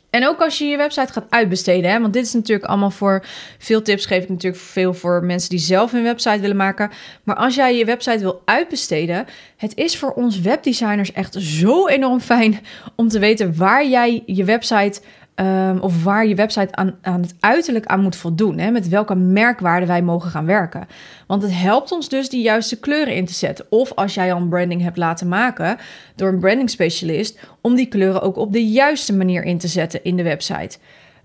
En 0.10 0.28
ook 0.28 0.42
als 0.42 0.58
je 0.58 0.66
je 0.66 0.78
website 0.78 1.14
gaat 1.14 1.26
uitbesteden, 1.30 1.92
hè, 1.92 2.00
want 2.00 2.14
dit 2.14 2.26
is 2.26 2.34
natuurlijk 2.34 2.70
allemaal 2.70 2.92
voor 2.92 3.26
veel 3.58 3.82
tips 3.82 4.06
geef 4.06 4.24
ik 4.24 4.30
natuurlijk 4.30 4.64
veel 4.64 4.94
voor 4.94 5.24
mensen 5.24 5.50
die 5.50 5.60
zelf 5.60 5.94
een 5.94 6.04
website 6.04 6.40
willen 6.40 6.56
maken. 6.56 6.92
Maar 7.24 7.36
als 7.36 7.56
jij 7.56 7.78
je 7.78 7.86
website 7.86 8.20
wil 8.20 8.42
uitbesteden, 8.46 9.26
het 9.58 9.76
is 9.76 9.98
voor 9.98 10.12
ons 10.12 10.40
webdesigners 10.40 11.12
echt 11.12 11.36
zo 11.40 11.88
enorm 11.88 12.20
fijn 12.20 12.60
om 12.96 13.08
te 13.08 13.20
weten 13.20 13.58
waar 13.58 13.88
jij 13.88 14.24
je 14.26 14.44
website 14.44 15.02
Um, 15.42 15.80
of 15.80 16.04
waar 16.04 16.28
je 16.28 16.36
website 16.36 16.76
aan, 16.76 16.96
aan 17.02 17.22
het 17.22 17.36
uiterlijk 17.40 17.86
aan 17.86 18.02
moet 18.02 18.16
voldoen. 18.16 18.58
Hè? 18.58 18.72
Met 18.72 18.88
welke 18.88 19.16
merkwaarden 19.16 19.88
wij 19.88 20.02
mogen 20.02 20.30
gaan 20.30 20.46
werken. 20.46 20.88
Want 21.28 21.42
het 21.42 21.56
helpt 21.56 21.92
ons 21.92 22.10
dus 22.10 22.30
die 22.30 22.42
juiste 22.42 22.80
kleuren 22.80 23.16
in 23.16 23.26
te 23.26 23.34
zetten. 23.34 23.66
Of 23.70 23.94
als 23.94 24.14
jij 24.14 24.34
al 24.34 24.42
een 24.42 24.50
branding 24.50 24.82
hebt 24.82 24.98
laten 24.98 25.28
maken 25.28 25.78
door 26.16 26.30
een 26.30 26.40
branding 26.40 26.70
specialist, 26.70 27.40
om 27.62 27.76
die 27.76 27.86
kleuren 27.86 28.22
ook 28.22 28.38
op 28.38 28.54
de 28.54 28.68
juiste 28.68 29.16
manier 29.16 29.44
in 29.44 29.58
te 29.58 29.68
zetten 29.68 30.04
in 30.04 30.16
de 30.16 30.24
website. 30.24 30.78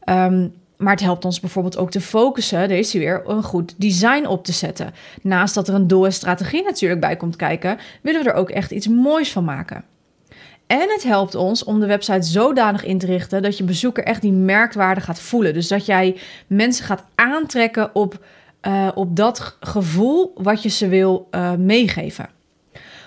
Um, 0.08 0.52
maar 0.76 0.92
het 0.92 1.02
helpt 1.02 1.24
ons 1.24 1.40
bijvoorbeeld 1.40 1.76
ook 1.76 1.90
te 1.90 2.00
focussen, 2.00 2.70
is 2.70 2.92
weer, 2.92 3.22
een 3.26 3.42
goed 3.42 3.74
design 3.76 4.26
op 4.26 4.44
te 4.44 4.52
zetten. 4.52 4.94
Naast 5.22 5.54
dat 5.54 5.68
er 5.68 5.74
een 5.74 5.86
doel 5.86 6.04
en 6.04 6.12
strategie 6.12 6.62
natuurlijk 6.62 7.00
bij 7.00 7.16
komt 7.16 7.36
kijken, 7.36 7.78
willen 8.02 8.24
we 8.24 8.30
er 8.30 8.36
ook 8.36 8.50
echt 8.50 8.70
iets 8.70 8.88
moois 8.88 9.32
van 9.32 9.44
maken. 9.44 9.84
En 10.66 10.90
het 10.90 11.02
helpt 11.02 11.34
ons 11.34 11.64
om 11.64 11.80
de 11.80 11.86
website 11.86 12.26
zodanig 12.26 12.84
in 12.84 12.98
te 12.98 13.06
richten 13.06 13.42
dat 13.42 13.58
je 13.58 13.64
bezoeker 13.64 14.04
echt 14.04 14.22
die 14.22 14.32
merkwaarde 14.32 15.00
gaat 15.00 15.20
voelen. 15.20 15.54
Dus 15.54 15.68
dat 15.68 15.86
jij 15.86 16.16
mensen 16.46 16.84
gaat 16.84 17.04
aantrekken 17.14 17.94
op, 17.94 18.24
uh, 18.62 18.88
op 18.94 19.16
dat 19.16 19.56
gevoel 19.60 20.32
wat 20.34 20.62
je 20.62 20.68
ze 20.68 20.88
wil 20.88 21.28
uh, 21.30 21.52
meegeven. 21.52 22.28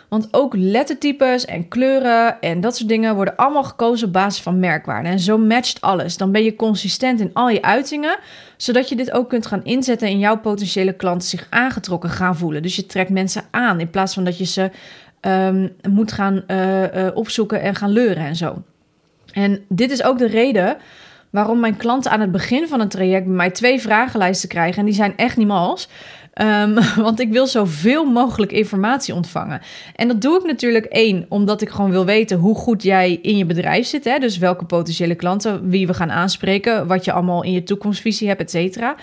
Want 0.09 0.27
ook 0.31 0.53
lettertypes 0.55 1.45
en 1.45 1.67
kleuren 1.67 2.41
en 2.41 2.61
dat 2.61 2.75
soort 2.75 2.89
dingen 2.89 3.15
worden 3.15 3.35
allemaal 3.35 3.63
gekozen 3.63 4.07
op 4.07 4.13
basis 4.13 4.41
van 4.41 4.59
merkwaarden. 4.59 5.11
En 5.11 5.19
zo 5.19 5.37
matcht 5.37 5.81
alles. 5.81 6.17
Dan 6.17 6.31
ben 6.31 6.43
je 6.43 6.55
consistent 6.55 7.19
in 7.19 7.33
al 7.33 7.49
je 7.49 7.61
uitingen, 7.61 8.19
zodat 8.57 8.89
je 8.89 8.95
dit 8.95 9.11
ook 9.11 9.29
kunt 9.29 9.45
gaan 9.45 9.63
inzetten 9.63 10.07
en 10.07 10.19
jouw 10.19 10.39
potentiële 10.39 10.93
klanten 10.93 11.27
zich 11.27 11.47
aangetrokken 11.49 12.09
gaan 12.09 12.37
voelen. 12.37 12.61
Dus 12.61 12.75
je 12.75 12.85
trekt 12.85 13.09
mensen 13.09 13.43
aan 13.51 13.79
in 13.79 13.89
plaats 13.89 14.13
van 14.13 14.23
dat 14.23 14.37
je 14.37 14.45
ze 14.45 14.71
um, 15.27 15.75
moet 15.89 16.11
gaan 16.11 16.43
uh, 16.47 16.81
uh, 16.81 17.07
opzoeken 17.13 17.61
en 17.61 17.75
gaan 17.75 17.89
leuren 17.89 18.25
en 18.25 18.35
zo. 18.35 18.61
En 19.33 19.65
dit 19.69 19.91
is 19.91 20.03
ook 20.03 20.17
de 20.17 20.27
reden 20.27 20.77
waarom 21.29 21.59
mijn 21.59 21.77
klanten 21.77 22.11
aan 22.11 22.21
het 22.21 22.31
begin 22.31 22.67
van 22.67 22.79
een 22.79 22.89
traject 22.89 23.25
bij 23.25 23.35
mij 23.35 23.51
twee 23.51 23.81
vragenlijsten 23.81 24.49
krijgen. 24.49 24.79
En 24.79 24.85
die 24.85 24.93
zijn 24.93 25.17
echt 25.17 25.37
niet 25.37 25.47
mals. 25.47 25.89
Um, 26.41 26.77
want 27.05 27.19
ik 27.19 27.31
wil 27.31 27.47
zoveel 27.47 28.05
mogelijk 28.05 28.51
informatie 28.51 29.13
ontvangen. 29.13 29.61
En 29.95 30.07
dat 30.07 30.21
doe 30.21 30.39
ik 30.39 30.45
natuurlijk 30.45 30.85
één, 30.85 31.25
omdat 31.29 31.61
ik 31.61 31.69
gewoon 31.69 31.91
wil 31.91 32.05
weten 32.05 32.37
hoe 32.37 32.55
goed 32.55 32.83
jij 32.83 33.19
in 33.21 33.37
je 33.37 33.45
bedrijf 33.45 33.87
zit. 33.87 34.03
Hè? 34.03 34.17
Dus 34.17 34.37
welke 34.37 34.65
potentiële 34.65 35.15
klanten, 35.15 35.69
wie 35.69 35.87
we 35.87 35.93
gaan 35.93 36.11
aanspreken, 36.11 36.87
wat 36.87 37.05
je 37.05 37.11
allemaal 37.11 37.43
in 37.43 37.51
je 37.51 37.63
toekomstvisie 37.63 38.27
hebt, 38.27 38.41
et 38.41 38.51
cetera. 38.51 38.95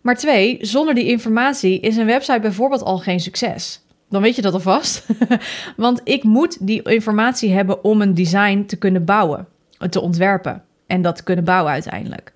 Maar 0.00 0.16
twee, 0.16 0.58
zonder 0.60 0.94
die 0.94 1.06
informatie 1.06 1.80
is 1.80 1.96
een 1.96 2.06
website 2.06 2.40
bijvoorbeeld 2.40 2.82
al 2.82 2.98
geen 2.98 3.20
succes. 3.20 3.80
Dan 4.08 4.22
weet 4.22 4.36
je 4.36 4.42
dat 4.42 4.52
alvast. 4.52 5.06
Want 5.76 6.00
ik 6.04 6.22
moet 6.22 6.66
die 6.66 6.82
informatie 6.82 7.52
hebben 7.52 7.84
om 7.84 8.02
een 8.02 8.14
design 8.14 8.64
te 8.64 8.76
kunnen 8.76 9.04
bouwen, 9.04 9.46
te 9.90 10.00
ontwerpen 10.00 10.62
en 10.86 11.02
dat 11.02 11.16
te 11.16 11.22
kunnen 11.22 11.44
bouwen 11.44 11.72
uiteindelijk. 11.72 12.32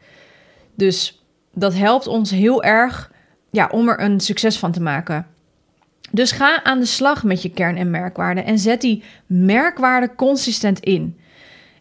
Dus 0.75 1.25
dat 1.55 1.75
helpt 1.75 2.07
ons 2.07 2.31
heel 2.31 2.63
erg 2.63 3.11
ja, 3.51 3.69
om 3.73 3.89
er 3.89 4.01
een 4.01 4.21
succes 4.21 4.59
van 4.59 4.73
te 4.73 4.81
maken. 4.81 5.27
Dus 6.11 6.33
ga 6.33 6.65
aan 6.65 6.81
de 6.81 6.87
slag 6.87 7.25
met 7.25 7.43
je 7.43 7.51
kern- 7.51 7.77
en 7.77 7.91
merkwaarden 7.91 8.45
en 8.45 8.59
zet 8.59 8.81
die 8.81 9.03
merkwaarden 9.27 10.15
consistent 10.15 10.81
in. 10.81 11.17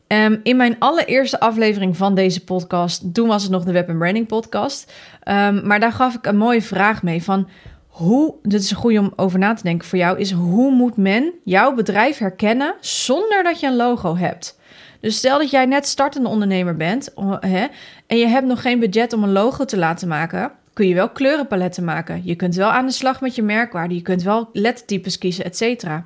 Um, 0.07 0.39
in 0.43 0.57
mijn 0.57 0.75
allereerste 0.79 1.39
aflevering 1.39 1.97
van 1.97 2.15
deze 2.15 2.43
podcast, 2.43 3.13
toen 3.13 3.27
was 3.27 3.43
het 3.43 3.51
nog 3.51 3.63
de 3.63 3.71
Web 3.71 3.85
Branding 3.85 4.27
podcast, 4.27 4.93
um, 5.27 5.67
maar 5.67 5.79
daar 5.79 5.91
gaf 5.91 6.15
ik 6.15 6.25
een 6.25 6.37
mooie 6.37 6.61
vraag 6.61 7.03
mee 7.03 7.23
van 7.23 7.47
hoe, 7.91 8.35
dit 8.43 8.61
is 8.61 8.71
een 8.71 8.77
goede 8.77 8.99
om 8.99 9.13
over 9.15 9.39
na 9.39 9.53
te 9.53 9.63
denken 9.63 9.87
voor 9.87 9.97
jou, 9.97 10.19
is 10.19 10.31
hoe 10.31 10.71
moet 10.71 10.97
men 10.97 11.33
jouw 11.43 11.73
bedrijf 11.73 12.17
herkennen 12.17 12.75
zonder 12.79 13.43
dat 13.43 13.59
je 13.59 13.67
een 13.67 13.75
logo 13.75 14.17
hebt? 14.17 14.59
Dus 14.99 15.17
stel 15.17 15.37
dat 15.37 15.49
jij 15.49 15.65
net 15.65 15.87
startende 15.87 16.29
ondernemer 16.29 16.75
bent 16.75 17.13
hè, 17.39 17.67
en 18.07 18.17
je 18.17 18.27
hebt 18.27 18.47
nog 18.47 18.61
geen 18.61 18.79
budget 18.79 19.13
om 19.13 19.23
een 19.23 19.31
logo 19.31 19.65
te 19.65 19.77
laten 19.77 20.07
maken, 20.07 20.51
kun 20.73 20.87
je 20.87 20.93
wel 20.93 21.09
kleurenpaletten 21.09 21.83
maken. 21.83 22.21
Je 22.23 22.35
kunt 22.35 22.55
wel 22.55 22.69
aan 22.69 22.85
de 22.85 22.91
slag 22.91 23.21
met 23.21 23.35
je 23.35 23.41
merkwaarden. 23.41 23.97
Je 23.97 24.03
kunt 24.03 24.23
wel 24.23 24.49
lettertypes 24.53 25.17
kiezen, 25.17 25.45
et 25.45 25.57
cetera. 25.57 26.05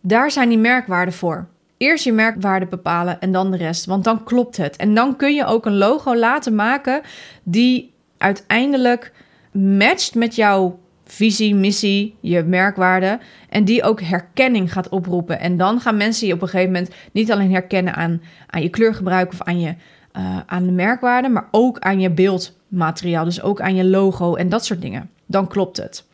Daar 0.00 0.30
zijn 0.30 0.48
die 0.48 0.58
merkwaarden 0.58 1.14
voor. 1.14 1.46
Eerst 1.76 2.04
je 2.04 2.12
merkwaarde 2.12 2.66
bepalen 2.66 3.20
en 3.20 3.32
dan 3.32 3.50
de 3.50 3.56
rest, 3.56 3.86
want 3.86 4.04
dan 4.04 4.24
klopt 4.24 4.56
het. 4.56 4.76
En 4.76 4.94
dan 4.94 5.16
kun 5.16 5.34
je 5.34 5.44
ook 5.44 5.66
een 5.66 5.76
logo 5.76 6.16
laten 6.16 6.54
maken 6.54 7.00
die 7.42 7.92
uiteindelijk 8.18 9.12
matcht 9.52 10.14
met 10.14 10.34
jouw 10.34 10.78
visie, 11.04 11.54
missie, 11.54 12.16
je 12.20 12.42
merkwaarde. 12.42 13.18
En 13.48 13.64
die 13.64 13.82
ook 13.82 14.00
herkenning 14.00 14.72
gaat 14.72 14.88
oproepen. 14.88 15.40
En 15.40 15.56
dan 15.56 15.80
gaan 15.80 15.96
mensen 15.96 16.26
je 16.26 16.32
op 16.32 16.42
een 16.42 16.48
gegeven 16.48 16.72
moment 16.72 16.94
niet 17.12 17.32
alleen 17.32 17.52
herkennen 17.52 17.94
aan, 17.94 18.22
aan 18.46 18.62
je 18.62 18.68
kleurgebruik 18.68 19.32
of 19.32 19.42
aan, 19.42 19.60
je, 19.60 19.74
uh, 20.16 20.38
aan 20.46 20.64
de 20.64 20.72
merkwaarde, 20.72 21.28
maar 21.28 21.48
ook 21.50 21.78
aan 21.78 22.00
je 22.00 22.10
beeldmateriaal. 22.10 23.24
Dus 23.24 23.42
ook 23.42 23.60
aan 23.60 23.74
je 23.74 23.84
logo 23.84 24.34
en 24.34 24.48
dat 24.48 24.64
soort 24.64 24.80
dingen. 24.80 25.10
Dan 25.26 25.48
klopt 25.48 25.76
het. 25.76 26.06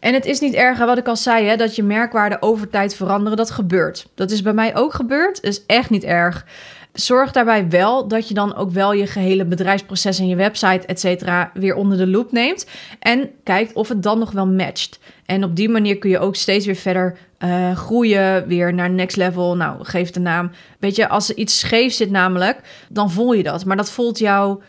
En 0.00 0.14
het 0.14 0.24
is 0.24 0.40
niet 0.40 0.54
erg, 0.54 0.78
wat 0.78 0.98
ik 0.98 1.08
al 1.08 1.16
zei, 1.16 1.46
hè, 1.46 1.56
dat 1.56 1.76
je 1.76 1.82
merkwaarden 1.82 2.42
over 2.42 2.68
tijd 2.68 2.94
veranderen. 2.94 3.36
Dat 3.36 3.50
gebeurt. 3.50 4.08
Dat 4.14 4.30
is 4.30 4.42
bij 4.42 4.52
mij 4.52 4.76
ook 4.76 4.94
gebeurd. 4.94 5.42
is 5.42 5.66
echt 5.66 5.90
niet 5.90 6.04
erg. 6.04 6.46
Zorg 6.96 7.32
daarbij 7.32 7.68
wel 7.68 8.08
dat 8.08 8.28
je 8.28 8.34
dan 8.34 8.54
ook 8.54 8.70
wel 8.70 8.92
je 8.92 9.06
gehele 9.06 9.44
bedrijfsproces 9.44 10.18
en 10.18 10.28
je 10.28 10.36
website, 10.36 10.86
et 10.86 11.00
cetera, 11.00 11.50
weer 11.54 11.74
onder 11.74 11.98
de 11.98 12.06
loep 12.06 12.32
neemt. 12.32 12.66
En 12.98 13.30
kijkt 13.44 13.72
of 13.72 13.88
het 13.88 14.02
dan 14.02 14.18
nog 14.18 14.30
wel 14.30 14.46
matcht. 14.46 14.98
En 15.26 15.44
op 15.44 15.56
die 15.56 15.68
manier 15.68 15.98
kun 15.98 16.10
je 16.10 16.18
ook 16.18 16.36
steeds 16.36 16.66
weer 16.66 16.76
verder 16.76 17.16
uh, 17.44 17.76
groeien, 17.76 18.46
weer 18.46 18.74
naar 18.74 18.90
next 18.90 19.16
level. 19.16 19.56
Nou, 19.56 19.84
geef 19.84 20.10
de 20.10 20.20
naam. 20.20 20.50
Weet 20.78 20.96
je, 20.96 21.08
als 21.08 21.28
er 21.28 21.36
iets 21.36 21.58
scheef 21.58 21.92
zit 21.92 22.10
namelijk, 22.10 22.86
dan 22.88 23.10
voel 23.10 23.32
je 23.32 23.42
dat. 23.42 23.64
Maar 23.64 23.76
dat 23.76 23.90
voelt 23.90 24.18
jouw 24.18 24.60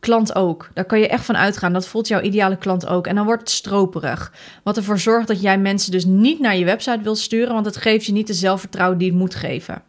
klant 0.00 0.34
ook. 0.34 0.70
Daar 0.74 0.84
kan 0.84 1.00
je 1.00 1.08
echt 1.08 1.24
van 1.24 1.36
uitgaan. 1.36 1.72
Dat 1.72 1.88
voelt 1.88 2.08
jouw 2.08 2.20
ideale 2.20 2.56
klant 2.56 2.86
ook. 2.86 3.06
En 3.06 3.14
dan 3.14 3.24
wordt 3.24 3.40
het 3.40 3.50
stroperig. 3.50 4.32
Wat 4.62 4.76
ervoor 4.76 4.98
zorgt 4.98 5.28
dat 5.28 5.40
jij 5.40 5.58
mensen 5.58 5.92
dus 5.92 6.04
niet 6.04 6.40
naar 6.40 6.56
je 6.56 6.64
website 6.64 7.02
wilt 7.02 7.18
sturen, 7.18 7.54
want 7.54 7.66
het 7.66 7.76
geeft 7.76 8.06
je 8.06 8.12
niet 8.12 8.26
de 8.26 8.34
zelfvertrouwen 8.34 8.98
die 8.98 9.08
het 9.08 9.18
moet 9.18 9.34
geven. 9.34 9.82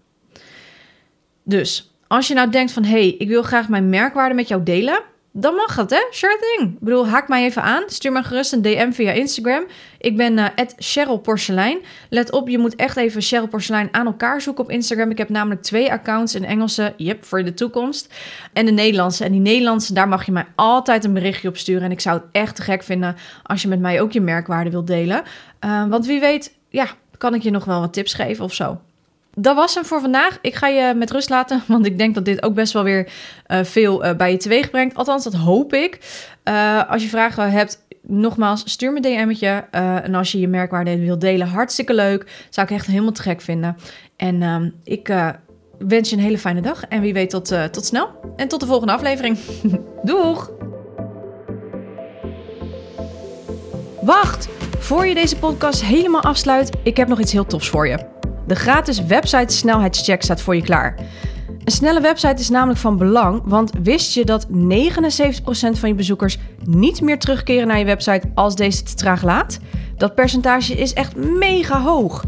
Dus 1.43 1.93
als 2.07 2.27
je 2.27 2.33
nou 2.33 2.49
denkt 2.49 2.71
van 2.71 2.83
hé, 2.83 2.89
hey, 2.89 3.15
ik 3.17 3.27
wil 3.27 3.43
graag 3.43 3.69
mijn 3.69 3.89
merkwaarde 3.89 4.35
met 4.35 4.47
jou 4.47 4.63
delen, 4.63 5.03
dan 5.33 5.55
mag 5.55 5.75
het, 5.75 5.89
hè? 5.89 6.07
Sure 6.09 6.37
thing. 6.39 6.73
Ik 6.73 6.79
bedoel, 6.79 7.07
haak 7.07 7.27
mij 7.27 7.43
even 7.43 7.61
aan. 7.61 7.83
Stuur 7.87 8.11
me 8.11 8.23
gerust 8.23 8.53
een 8.53 8.61
DM 8.61 8.91
via 8.91 9.11
Instagram. 9.11 9.65
Ik 9.97 10.17
ben 10.17 10.37
uh, 10.37 10.47
Cheryl 10.77 11.17
Porselein. 11.17 11.79
Let 12.09 12.31
op, 12.31 12.49
je 12.49 12.57
moet 12.57 12.75
echt 12.75 12.97
even 12.97 13.21
Cheryl 13.21 13.47
Porselein 13.47 13.89
aan 13.91 14.05
elkaar 14.05 14.41
zoeken 14.41 14.63
op 14.63 14.69
Instagram. 14.69 15.09
Ik 15.09 15.17
heb 15.17 15.29
namelijk 15.29 15.61
twee 15.61 15.91
accounts. 15.91 16.33
Een 16.33 16.45
Engelse, 16.45 16.93
yep, 16.97 17.25
voor 17.25 17.43
de 17.43 17.53
toekomst. 17.53 18.13
En 18.53 18.65
de 18.65 18.71
Nederlandse. 18.71 19.23
En 19.23 19.31
die 19.31 19.41
Nederlandse, 19.41 19.93
daar 19.93 20.07
mag 20.07 20.25
je 20.25 20.31
mij 20.31 20.45
altijd 20.55 21.03
een 21.03 21.13
berichtje 21.13 21.47
op 21.47 21.57
sturen. 21.57 21.83
En 21.83 21.91
ik 21.91 21.99
zou 21.99 22.17
het 22.17 22.25
echt 22.31 22.59
gek 22.59 22.83
vinden 22.83 23.15
als 23.43 23.61
je 23.61 23.67
met 23.67 23.79
mij 23.79 24.01
ook 24.01 24.11
je 24.11 24.21
merkwaarde 24.21 24.69
wilt 24.69 24.87
delen. 24.87 25.23
Uh, 25.65 25.87
want 25.87 26.05
wie 26.05 26.19
weet, 26.19 26.55
ja, 26.69 26.87
kan 27.17 27.33
ik 27.33 27.41
je 27.41 27.51
nog 27.51 27.65
wel 27.65 27.79
wat 27.79 27.93
tips 27.93 28.13
geven 28.13 28.43
of 28.43 28.53
zo 28.53 28.79
dat 29.35 29.55
was 29.55 29.75
hem 29.75 29.85
voor 29.85 30.01
vandaag. 30.01 30.37
Ik 30.41 30.55
ga 30.55 30.67
je 30.67 30.93
met 30.95 31.11
rust 31.11 31.29
laten, 31.29 31.63
want 31.67 31.85
ik 31.85 31.97
denk 31.97 32.15
dat 32.15 32.25
dit 32.25 32.43
ook 32.43 32.53
best 32.53 32.73
wel 32.73 32.83
weer 32.83 33.11
uh, 33.47 33.63
veel 33.63 34.05
uh, 34.05 34.13
bij 34.13 34.31
je 34.31 34.37
teweeg 34.37 34.69
brengt. 34.69 34.95
Althans, 34.95 35.23
dat 35.23 35.33
hoop 35.33 35.73
ik. 35.73 35.99
Uh, 36.43 36.89
als 36.89 37.03
je 37.03 37.09
vragen 37.09 37.51
hebt, 37.51 37.85
nogmaals, 38.01 38.63
stuur 38.65 38.91
me 38.91 39.05
een 39.05 39.27
DM'tje. 39.27 39.65
en 40.03 40.15
als 40.15 40.31
je 40.31 40.39
je 40.39 40.47
merkwaarde 40.47 40.99
wilt 40.99 41.21
delen, 41.21 41.47
hartstikke 41.47 41.93
leuk. 41.93 42.45
Zou 42.49 42.67
ik 42.67 42.73
echt 42.73 42.85
helemaal 42.85 43.11
te 43.11 43.21
gek 43.21 43.41
vinden. 43.41 43.77
En 44.15 44.41
ehm, 44.41 44.69
ik 44.83 45.13
wens 45.77 46.09
je 46.09 46.15
een 46.15 46.21
hele 46.21 46.37
fijne 46.37 46.61
dag. 46.61 46.85
En 46.85 47.01
wie 47.01 47.13
weet 47.13 47.29
tot, 47.29 47.53
tot 47.71 47.85
snel. 47.85 48.09
En 48.35 48.47
tot 48.47 48.59
de 48.59 48.65
volgende 48.65 48.93
aflevering. 48.93 49.37
Doeg! 50.03 50.51
Wacht! 54.01 54.49
Voor 54.79 55.05
je 55.05 55.13
deze 55.13 55.37
podcast 55.37 55.83
helemaal 55.83 56.21
afsluit, 56.21 56.69
ik 56.83 56.97
heb 56.97 57.07
nog 57.07 57.19
iets 57.19 57.31
heel 57.31 57.45
tofs 57.45 57.69
voor 57.69 57.87
je. 57.87 58.20
De 58.51 58.57
gratis 58.57 59.05
website 59.05 59.53
snelheidscheck 59.53 60.21
staat 60.21 60.41
voor 60.41 60.55
je 60.55 60.61
klaar. 60.61 60.95
Een 61.63 61.71
snelle 61.71 62.01
website 62.01 62.41
is 62.41 62.49
namelijk 62.49 62.79
van 62.79 62.97
belang, 62.97 63.41
want 63.45 63.71
wist 63.83 64.13
je 64.13 64.25
dat 64.25 64.47
79% 64.47 64.51
van 65.79 65.89
je 65.89 65.95
bezoekers 65.95 66.37
niet 66.65 67.01
meer 67.01 67.19
terugkeren 67.19 67.67
naar 67.67 67.79
je 67.79 67.85
website 67.85 68.31
als 68.35 68.55
deze 68.55 68.83
te 68.83 68.93
traag 68.93 69.23
laat? 69.23 69.59
Dat 69.97 70.15
percentage 70.15 70.73
is 70.73 70.93
echt 70.93 71.15
mega 71.15 71.81
hoog. 71.81 72.23